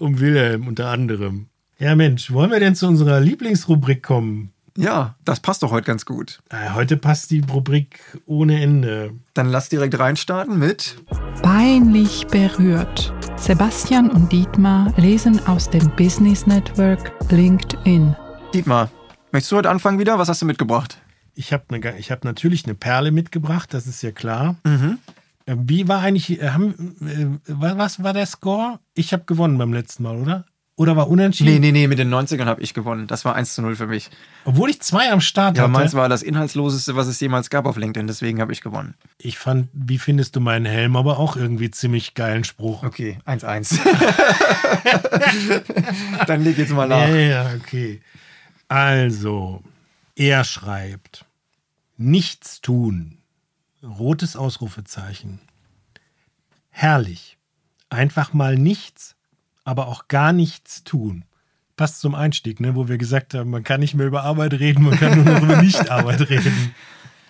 um 0.00 0.18
Wilhelm 0.18 0.66
unter 0.66 0.88
anderem. 0.88 1.46
Ja, 1.78 1.94
Mensch, 1.94 2.32
wollen 2.32 2.50
wir 2.50 2.60
denn 2.60 2.74
zu 2.74 2.86
unserer 2.86 3.20
Lieblingsrubrik 3.20 4.02
kommen? 4.02 4.52
Ja, 4.76 5.16
das 5.24 5.40
passt 5.40 5.62
doch 5.62 5.72
heute 5.72 5.86
ganz 5.86 6.06
gut. 6.06 6.40
Heute 6.74 6.96
passt 6.96 7.30
die 7.30 7.40
Rubrik 7.40 8.00
ohne 8.26 8.62
Ende. 8.62 9.12
Dann 9.34 9.48
lass 9.48 9.68
direkt 9.68 9.98
reinstarten 9.98 10.58
mit 10.58 10.96
Peinlich 11.42 12.26
berührt. 12.28 13.12
Sebastian 13.36 14.10
und 14.10 14.30
Dietmar 14.30 14.92
lesen 14.96 15.44
aus 15.46 15.68
dem 15.68 15.90
Business 15.96 16.46
Network 16.46 17.12
LinkedIn. 17.30 18.14
Dietmar. 18.54 18.90
Möchtest 19.32 19.52
du 19.52 19.56
heute 19.56 19.70
anfangen 19.70 19.98
wieder? 19.98 20.18
Was 20.18 20.28
hast 20.28 20.42
du 20.42 20.46
mitgebracht? 20.46 20.98
Ich 21.34 21.52
habe 21.52 21.64
ne, 21.70 21.98
ich 21.98 22.10
hab 22.10 22.24
natürlich 22.24 22.64
eine 22.64 22.74
Perle 22.74 23.12
mitgebracht, 23.12 23.72
das 23.72 23.86
ist 23.86 24.02
ja 24.02 24.12
klar. 24.12 24.56
Mhm. 24.64 24.98
Wie 25.46 25.88
war 25.88 26.00
eigentlich, 26.00 26.40
äh, 26.40 26.50
haben, 26.50 27.38
äh, 27.46 27.52
wa- 27.52 27.74
was 27.76 28.02
war 28.02 28.12
der 28.12 28.26
Score? 28.26 28.78
Ich 28.94 29.12
habe 29.12 29.24
gewonnen 29.24 29.58
beim 29.58 29.72
letzten 29.72 30.04
Mal, 30.04 30.16
oder? 30.16 30.44
Oder 30.76 30.96
war 30.96 31.08
unentschieden? 31.08 31.52
Nee, 31.52 31.58
nee, 31.58 31.72
nee, 31.72 31.86
mit 31.88 31.98
den 31.98 32.08
90ern 32.08 32.46
habe 32.46 32.62
ich 32.62 32.72
gewonnen. 32.72 33.06
Das 33.06 33.26
war 33.26 33.34
1 33.34 33.54
zu 33.54 33.60
0 33.60 33.76
für 33.76 33.86
mich. 33.86 34.08
Obwohl 34.46 34.70
ich 34.70 34.80
zwei 34.80 35.12
am 35.12 35.20
Start 35.20 35.58
Ja, 35.58 35.64
hatte. 35.64 35.72
meins 35.72 35.92
war 35.92 36.08
das 36.08 36.22
inhaltsloseste, 36.22 36.96
was 36.96 37.06
es 37.06 37.20
jemals 37.20 37.50
gab 37.50 37.66
auf 37.66 37.76
LinkedIn, 37.76 38.06
deswegen 38.06 38.40
habe 38.40 38.52
ich 38.54 38.62
gewonnen. 38.62 38.94
Ich 39.18 39.36
fand, 39.38 39.68
wie 39.74 39.98
findest 39.98 40.36
du 40.36 40.40
meinen 40.40 40.64
Helm, 40.64 40.96
aber 40.96 41.18
auch 41.18 41.36
irgendwie 41.36 41.70
ziemlich 41.70 42.14
geilen 42.14 42.44
Spruch. 42.44 42.82
Okay, 42.82 43.18
1-1. 43.26 43.78
Dann 46.26 46.44
leg 46.44 46.58
jetzt 46.58 46.72
mal 46.72 46.88
nach. 46.88 47.08
Ja, 47.08 47.16
ja, 47.16 47.50
okay. 47.56 48.00
Also, 48.68 49.62
er 50.16 50.44
schreibt: 50.44 51.24
Nichts 51.96 52.60
tun. 52.60 53.18
Rotes 53.82 54.36
Ausrufezeichen. 54.36 55.40
Herrlich. 56.68 57.38
Einfach 57.88 58.32
mal 58.32 58.56
nichts, 58.56 59.16
aber 59.64 59.88
auch 59.88 60.08
gar 60.08 60.32
nichts 60.32 60.84
tun. 60.84 61.24
Passt 61.76 62.00
zum 62.00 62.14
Einstieg, 62.14 62.60
ne, 62.60 62.76
wo 62.76 62.88
wir 62.88 62.98
gesagt 62.98 63.32
haben, 63.34 63.50
man 63.50 63.64
kann 63.64 63.80
nicht 63.80 63.94
mehr 63.94 64.06
über 64.06 64.22
Arbeit 64.22 64.54
reden, 64.54 64.84
man 64.84 64.98
kann 64.98 65.24
nur 65.24 65.34
noch 65.34 65.42
über 65.42 65.62
Nichtarbeit 65.62 66.20
reden. 66.30 66.74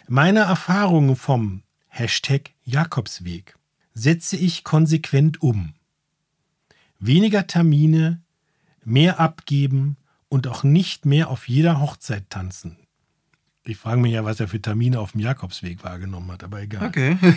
Meine 0.08 0.40
Erfahrungen 0.40 1.14
vom 1.14 1.62
Hashtag 1.86 2.50
Jakobsweg 2.64 3.54
setze 3.94 4.36
ich 4.36 4.64
konsequent 4.64 5.40
um. 5.40 5.74
Weniger 6.98 7.46
Termine, 7.46 8.20
mehr 8.84 9.20
abgeben 9.20 9.96
und 10.28 10.48
auch 10.48 10.64
nicht 10.64 11.06
mehr 11.06 11.30
auf 11.30 11.48
jeder 11.48 11.80
Hochzeit 11.80 12.28
tanzen. 12.28 12.76
Ich 13.70 13.76
frage 13.76 14.00
mich 14.00 14.12
ja, 14.12 14.24
was 14.24 14.40
er 14.40 14.48
für 14.48 14.60
Termine 14.60 14.98
auf 14.98 15.12
dem 15.12 15.20
Jakobsweg 15.20 15.84
wahrgenommen 15.84 16.32
hat, 16.32 16.42
aber 16.42 16.60
egal. 16.60 16.88
Okay. 16.88 17.16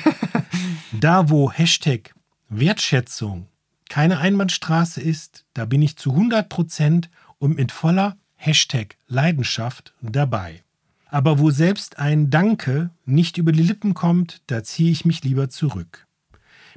Da, 0.91 1.29
wo 1.29 1.51
Hashtag 1.51 2.15
Wertschätzung 2.49 3.47
keine 3.89 4.17
Einbahnstraße 4.17 4.99
ist, 4.99 5.45
da 5.53 5.65
bin 5.65 5.83
ich 5.83 5.95
zu 5.97 6.11
100 6.11 6.49
Prozent 6.49 7.09
und 7.37 7.57
mit 7.57 7.71
voller 7.71 8.17
Hashtag 8.35 8.97
Leidenschaft 9.07 9.93
dabei. 10.01 10.63
Aber 11.05 11.37
wo 11.37 11.51
selbst 11.51 11.99
ein 11.99 12.31
Danke 12.31 12.89
nicht 13.05 13.37
über 13.37 13.51
die 13.51 13.61
Lippen 13.61 13.93
kommt, 13.93 14.41
da 14.47 14.63
ziehe 14.63 14.91
ich 14.91 15.05
mich 15.05 15.23
lieber 15.23 15.49
zurück. 15.49 16.07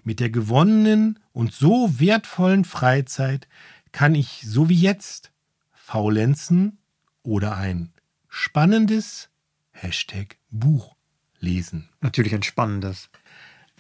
Mit 0.04 0.20
der 0.20 0.28
gewonnenen 0.28 1.18
und 1.32 1.54
so 1.54 1.98
wertvollen 1.98 2.64
Freizeit 2.64 3.48
kann 3.92 4.14
ich 4.14 4.42
so 4.46 4.68
wie 4.68 4.80
jetzt 4.80 5.30
faulenzen 5.72 6.78
oder 7.22 7.56
ein 7.56 7.92
spannendes 8.28 9.30
Hashtag 9.76 10.36
Buch 10.50 10.96
lesen. 11.40 11.88
Natürlich 12.00 12.34
ein 12.34 12.42
spannendes. 12.42 13.10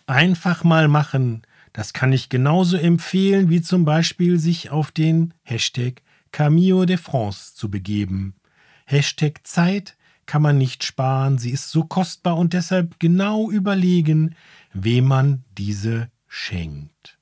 Einfach 0.06 0.62
mal 0.62 0.88
machen, 0.88 1.42
das 1.72 1.92
kann 1.92 2.12
ich 2.12 2.28
genauso 2.28 2.76
empfehlen, 2.76 3.50
wie 3.50 3.60
zum 3.60 3.84
Beispiel 3.84 4.38
sich 4.38 4.70
auf 4.70 4.92
den 4.92 5.34
Hashtag 5.42 6.02
Camillo 6.32 6.84
de 6.84 6.96
France 6.96 7.54
zu 7.54 7.70
begeben. 7.70 8.34
Hashtag 8.84 9.46
Zeit 9.46 9.96
kann 10.26 10.42
man 10.42 10.58
nicht 10.58 10.84
sparen, 10.84 11.38
sie 11.38 11.50
ist 11.50 11.70
so 11.70 11.84
kostbar 11.84 12.36
und 12.36 12.52
deshalb 12.52 12.98
genau 13.00 13.50
überlegen, 13.50 14.34
wem 14.72 15.06
man 15.06 15.44
diese 15.56 16.10
schenkt. 16.28 17.18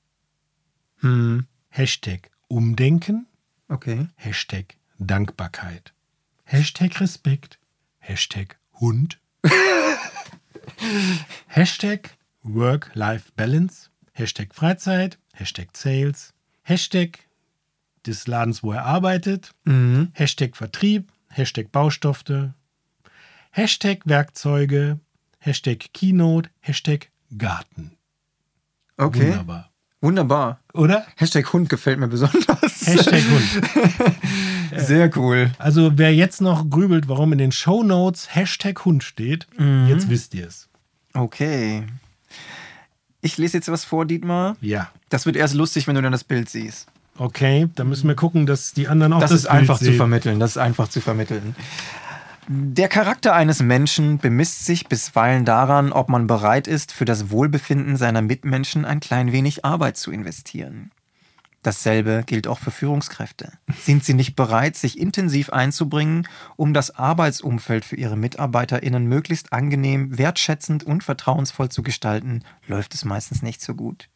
Hm. 0.98 1.46
Hashtag 1.68 2.30
Umdenken, 2.48 3.26
Okay. 3.68 4.08
Hashtag 4.16 4.76
Dankbarkeit, 4.98 5.94
Hashtag 6.44 7.00
Respekt, 7.00 7.58
Hashtag 7.98 8.58
Hund, 8.84 9.18
Hashtag 11.48 12.10
Work-Life-Balance, 12.42 13.88
Hashtag 14.12 14.54
Freizeit, 14.54 15.16
Hashtag 15.32 15.68
Sales, 15.74 16.34
Hashtag 16.62 17.20
des 18.06 18.26
Ladens, 18.26 18.62
wo 18.62 18.72
er 18.72 18.84
arbeitet, 18.84 19.52
Mhm. 19.64 20.08
Hashtag 20.12 20.54
Vertrieb, 20.56 21.10
Hashtag 21.30 21.72
Baustoffe, 21.72 22.52
Hashtag 23.52 24.00
Werkzeuge, 24.04 25.00
Hashtag 25.38 25.92
Keynote, 25.94 26.50
Hashtag 26.60 27.08
Garten. 27.38 27.96
Okay. 28.98 29.28
Wunderbar. 29.30 29.70
Wunderbar. 30.02 30.60
Oder? 30.74 31.06
Hashtag 31.16 31.50
Hund 31.54 31.70
gefällt 31.70 31.98
mir 31.98 32.08
besonders. 32.08 32.86
Hashtag 32.86 33.22
Hund. 33.30 34.14
Sehr 34.76 35.10
cool. 35.16 35.50
Also 35.58 35.92
wer 35.96 36.14
jetzt 36.14 36.40
noch 36.40 36.68
grübelt, 36.68 37.08
warum 37.08 37.32
in 37.32 37.38
den 37.38 37.52
Show 37.52 37.82
Notes 37.82 38.34
Hashtag 38.34 38.84
Hund 38.84 39.02
steht, 39.04 39.46
jetzt 39.88 40.08
wisst 40.08 40.34
ihr 40.34 40.46
es. 40.46 40.68
Okay. 41.12 41.84
Ich 43.20 43.38
lese 43.38 43.56
jetzt 43.56 43.70
was 43.70 43.84
vor, 43.84 44.04
Dietmar. 44.04 44.56
Ja. 44.60 44.90
Das 45.08 45.26
wird 45.26 45.36
erst 45.36 45.54
lustig, 45.54 45.86
wenn 45.86 45.94
du 45.94 46.02
dann 46.02 46.12
das 46.12 46.24
Bild 46.24 46.50
siehst. 46.50 46.88
Okay, 47.16 47.68
dann 47.76 47.88
müssen 47.88 48.08
wir 48.08 48.16
gucken, 48.16 48.44
dass 48.44 48.72
die 48.72 48.88
anderen 48.88 49.12
auch 49.12 49.20
Das, 49.20 49.30
das, 49.30 49.40
ist 49.40 49.46
einfach 49.46 49.74
Bild 49.74 49.78
zu 49.78 49.84
sehen. 49.84 49.96
vermitteln. 49.96 50.40
Das 50.40 50.50
ist 50.52 50.58
einfach 50.58 50.88
zu 50.88 51.00
vermitteln. 51.00 51.54
Der 52.48 52.88
Charakter 52.88 53.34
eines 53.34 53.62
Menschen 53.62 54.18
bemisst 54.18 54.66
sich 54.66 54.88
bisweilen 54.88 55.44
daran, 55.46 55.92
ob 55.92 56.08
man 56.10 56.26
bereit 56.26 56.66
ist, 56.66 56.92
für 56.92 57.06
das 57.06 57.30
Wohlbefinden 57.30 57.96
seiner 57.96 58.20
Mitmenschen 58.20 58.84
ein 58.84 59.00
klein 59.00 59.32
wenig 59.32 59.64
Arbeit 59.64 59.96
zu 59.96 60.10
investieren. 60.10 60.90
Dasselbe 61.64 62.24
gilt 62.26 62.46
auch 62.46 62.58
für 62.58 62.70
Führungskräfte. 62.70 63.50
Sind 63.80 64.04
sie 64.04 64.12
nicht 64.12 64.36
bereit, 64.36 64.76
sich 64.76 64.98
intensiv 64.98 65.48
einzubringen, 65.48 66.28
um 66.56 66.74
das 66.74 66.94
Arbeitsumfeld 66.94 67.86
für 67.86 67.96
ihre 67.96 68.18
MitarbeiterInnen 68.18 69.06
möglichst 69.06 69.54
angenehm, 69.54 70.18
wertschätzend 70.18 70.84
und 70.84 71.02
vertrauensvoll 71.02 71.70
zu 71.70 71.82
gestalten, 71.82 72.44
läuft 72.66 72.92
es 72.92 73.06
meistens 73.06 73.40
nicht 73.40 73.62
so 73.62 73.74
gut. 73.74 74.10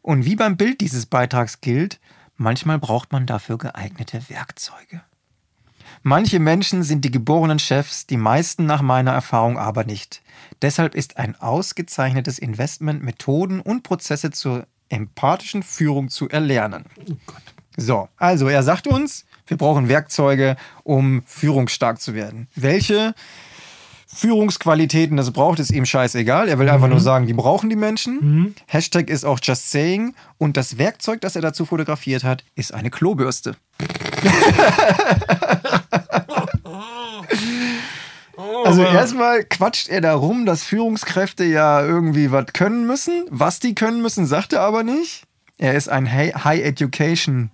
Und 0.00 0.24
wie 0.24 0.34
beim 0.34 0.56
Bild 0.56 0.80
dieses 0.80 1.04
Beitrags 1.04 1.60
gilt, 1.60 2.00
manchmal 2.36 2.78
braucht 2.78 3.12
man 3.12 3.26
dafür 3.26 3.58
geeignete 3.58 4.30
Werkzeuge. 4.30 5.02
Manche 6.02 6.38
Menschen 6.38 6.82
sind 6.82 7.04
die 7.04 7.10
geborenen 7.10 7.58
Chefs, 7.58 8.06
die 8.06 8.16
meisten 8.16 8.64
nach 8.64 8.80
meiner 8.80 9.12
Erfahrung 9.12 9.58
aber 9.58 9.84
nicht. 9.84 10.22
Deshalb 10.62 10.94
ist 10.94 11.18
ein 11.18 11.36
ausgezeichnetes 11.36 12.38
Investment, 12.38 13.02
Methoden 13.02 13.60
und 13.60 13.82
Prozesse 13.82 14.30
zur 14.30 14.66
empathischen 14.88 15.62
Führung 15.62 16.08
zu 16.08 16.28
erlernen. 16.28 16.84
So, 17.76 18.08
also 18.16 18.48
er 18.48 18.62
sagt 18.62 18.86
uns, 18.86 19.24
wir 19.46 19.56
brauchen 19.56 19.88
Werkzeuge, 19.88 20.56
um 20.82 21.22
führungsstark 21.26 22.00
zu 22.00 22.14
werden. 22.14 22.48
Welche 22.54 23.14
Führungsqualitäten 24.06 25.16
das 25.16 25.30
braucht, 25.30 25.58
ist 25.58 25.70
ihm 25.70 25.84
scheißegal. 25.84 26.48
Er 26.48 26.58
will 26.58 26.70
einfach 26.70 26.88
nur 26.88 27.00
sagen, 27.00 27.26
die 27.26 27.34
brauchen 27.34 27.68
die 27.68 27.76
Menschen. 27.76 28.54
Hashtag 28.66 29.10
ist 29.10 29.24
auch 29.24 29.38
just 29.42 29.70
saying. 29.70 30.14
Und 30.38 30.56
das 30.56 30.78
Werkzeug, 30.78 31.20
das 31.20 31.36
er 31.36 31.42
dazu 31.42 31.66
fotografiert 31.66 32.24
hat, 32.24 32.44
ist 32.54 32.72
eine 32.72 32.90
Klobürste. 32.90 33.56
Also 38.64 38.82
erstmal 38.82 39.44
quatscht 39.44 39.88
er 39.88 40.00
darum, 40.00 40.46
dass 40.46 40.62
Führungskräfte 40.64 41.44
ja 41.44 41.84
irgendwie 41.84 42.30
was 42.32 42.46
können 42.52 42.86
müssen. 42.86 43.24
Was 43.30 43.60
die 43.60 43.74
können 43.74 44.02
müssen, 44.02 44.26
sagt 44.26 44.52
er 44.52 44.62
aber 44.62 44.82
nicht. 44.82 45.24
Er 45.58 45.74
ist 45.74 45.88
ein 45.88 46.10
Hi- 46.12 46.32
High 46.32 46.62
Education 46.64 47.50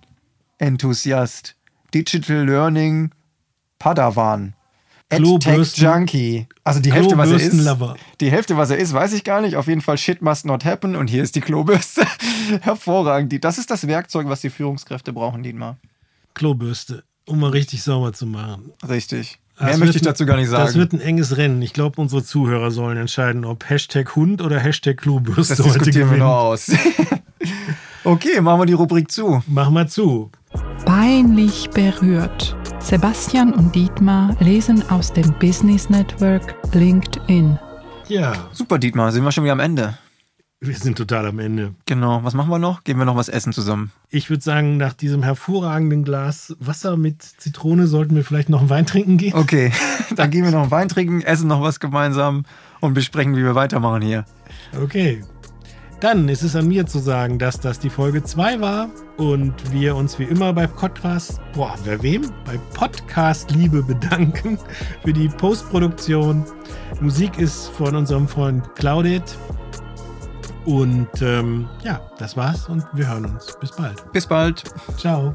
Enthusiast. 0.57 1.55
Digital 1.93 2.45
Learning 2.45 3.11
Padawan. 3.79 4.53
Klobürsten- 5.09 5.83
Junkie. 5.83 6.47
Also 6.63 6.79
die 6.79 6.91
Hälfte, 6.91 7.17
was 7.17 7.29
er 7.29 7.35
ist. 7.39 7.53
Die 8.21 8.31
Hälfte, 8.31 8.57
was 8.57 8.69
er 8.71 8.77
ist, 8.77 8.93
weiß 8.93 9.13
ich 9.13 9.23
gar 9.23 9.41
nicht. 9.41 9.55
Auf 9.57 9.67
jeden 9.67 9.81
Fall 9.81 9.97
Shit 9.97 10.21
must 10.23 10.45
not 10.45 10.65
happen. 10.65 10.95
Und 10.95 11.07
hier 11.09 11.21
ist 11.21 11.35
die 11.35 11.41
Klobürste. 11.41 12.05
Hervorragend. 12.61 13.43
Das 13.43 13.57
ist 13.59 13.69
das 13.69 13.85
Werkzeug, 13.87 14.27
was 14.27 14.41
die 14.41 14.49
Führungskräfte 14.49 15.13
brauchen, 15.13 15.43
Dietmar. 15.43 15.77
Klobürste, 16.33 17.03
um 17.27 17.39
mal 17.41 17.51
richtig 17.51 17.83
sauber 17.83 18.11
zu 18.13 18.25
machen. 18.25 18.71
Richtig. 18.87 19.39
Das 19.57 19.65
Mehr 19.65 19.69
wird 19.73 19.79
möchte 19.81 19.97
ich 19.97 20.01
ein- 20.03 20.05
dazu 20.05 20.25
gar 20.25 20.37
nicht 20.37 20.49
sagen. 20.49 20.65
Das 20.65 20.75
wird 20.75 20.93
ein 20.93 20.99
enges 21.01 21.37
Rennen. 21.37 21.61
Ich 21.61 21.73
glaube, 21.73 22.01
unsere 22.01 22.23
Zuhörer 22.23 22.71
sollen 22.71 22.97
entscheiden, 22.97 23.45
ob 23.45 23.69
Hashtag 23.69 24.15
Hund 24.15 24.41
oder 24.41 24.59
Hashtag 24.59 24.97
Klobürste 24.97 25.55
Das 25.55 25.59
heute 25.65 25.79
diskutieren 25.79 26.09
wir 26.09 26.17
gewinnen. 26.17 26.19
noch 26.27 26.35
aus. 26.35 26.71
okay, 28.03 28.41
machen 28.41 28.61
wir 28.61 28.65
die 28.65 28.73
Rubrik 28.73 29.11
zu. 29.11 29.43
Mach 29.47 29.69
mal 29.69 29.87
zu. 29.87 30.31
Peinlich 30.85 31.69
berührt. 31.69 32.55
Sebastian 32.79 33.53
und 33.53 33.73
Dietmar 33.73 34.35
lesen 34.39 34.83
aus 34.89 35.13
dem 35.13 35.33
Business 35.39 35.89
Network 35.89 36.55
LinkedIn. 36.73 37.57
Ja, 38.09 38.33
Super, 38.51 38.77
Dietmar, 38.79 39.11
sind 39.11 39.23
wir 39.23 39.31
schon 39.31 39.43
wieder 39.45 39.53
am 39.53 39.59
Ende. 39.61 39.97
Wir 40.67 40.75
sind 40.75 40.97
total 40.97 41.27
am 41.27 41.39
Ende. 41.39 41.73
Genau, 41.85 42.23
was 42.23 42.33
machen 42.33 42.49
wir 42.49 42.59
noch? 42.59 42.83
Gehen 42.83 42.97
wir 42.97 43.05
noch 43.05 43.15
was 43.15 43.29
essen 43.29 43.53
zusammen. 43.53 43.91
Ich 44.09 44.29
würde 44.29 44.43
sagen, 44.43 44.77
nach 44.77 44.93
diesem 44.93 45.23
hervorragenden 45.23 46.03
Glas 46.03 46.55
Wasser 46.59 46.97
mit 46.97 47.21
Zitrone 47.21 47.87
sollten 47.87 48.15
wir 48.15 48.23
vielleicht 48.23 48.49
noch 48.49 48.61
einen 48.61 48.69
Wein 48.69 48.85
trinken 48.85 49.17
gehen. 49.17 49.33
Okay, 49.33 49.71
dann 50.15 50.31
gehen 50.31 50.43
wir 50.43 50.51
noch 50.51 50.61
einen 50.61 50.71
Wein 50.71 50.89
trinken, 50.89 51.21
essen 51.21 51.47
noch 51.47 51.61
was 51.61 51.79
gemeinsam 51.79 52.45
und 52.79 52.93
besprechen, 52.93 53.35
wie 53.35 53.43
wir 53.43 53.55
weitermachen 53.55 54.01
hier. 54.01 54.25
Okay. 54.81 55.21
Dann 55.99 56.27
ist 56.27 56.43
es 56.43 56.53
an 56.57 56.67
mir 56.67 56.85
zu 56.85 56.99
sagen, 56.99 57.39
dass 57.39 57.61
das 57.61 57.79
die 57.79 57.89
Folge 57.89 58.21
2 58.23 58.59
war 58.59 58.89
und 59.15 59.53
wir 59.71 59.95
uns 59.95 60.19
wie 60.19 60.25
immer 60.25 60.51
bei 60.51 60.67
Podcast, 60.67 61.39
boah, 61.53 61.75
wer 61.85 62.03
wem? 62.03 62.29
Bei 62.43 62.59
Podcast 62.73 63.51
Liebe 63.51 63.81
bedanken 63.81 64.59
für 65.01 65.13
die 65.13 65.29
Postproduktion. 65.29 66.43
Musik 66.99 67.37
ist 67.37 67.69
von 67.69 67.95
unserem 67.95 68.27
Freund 68.27 68.75
Claudit 68.75 69.37
Und 70.65 71.09
ähm, 71.21 71.67
ja, 71.83 72.01
das 72.17 72.37
war's 72.37 72.69
und 72.69 72.85
wir 72.93 73.09
hören 73.09 73.25
uns. 73.25 73.57
Bis 73.59 73.71
bald. 73.71 74.11
Bis 74.11 74.27
bald. 74.27 74.63
Ciao. 74.97 75.33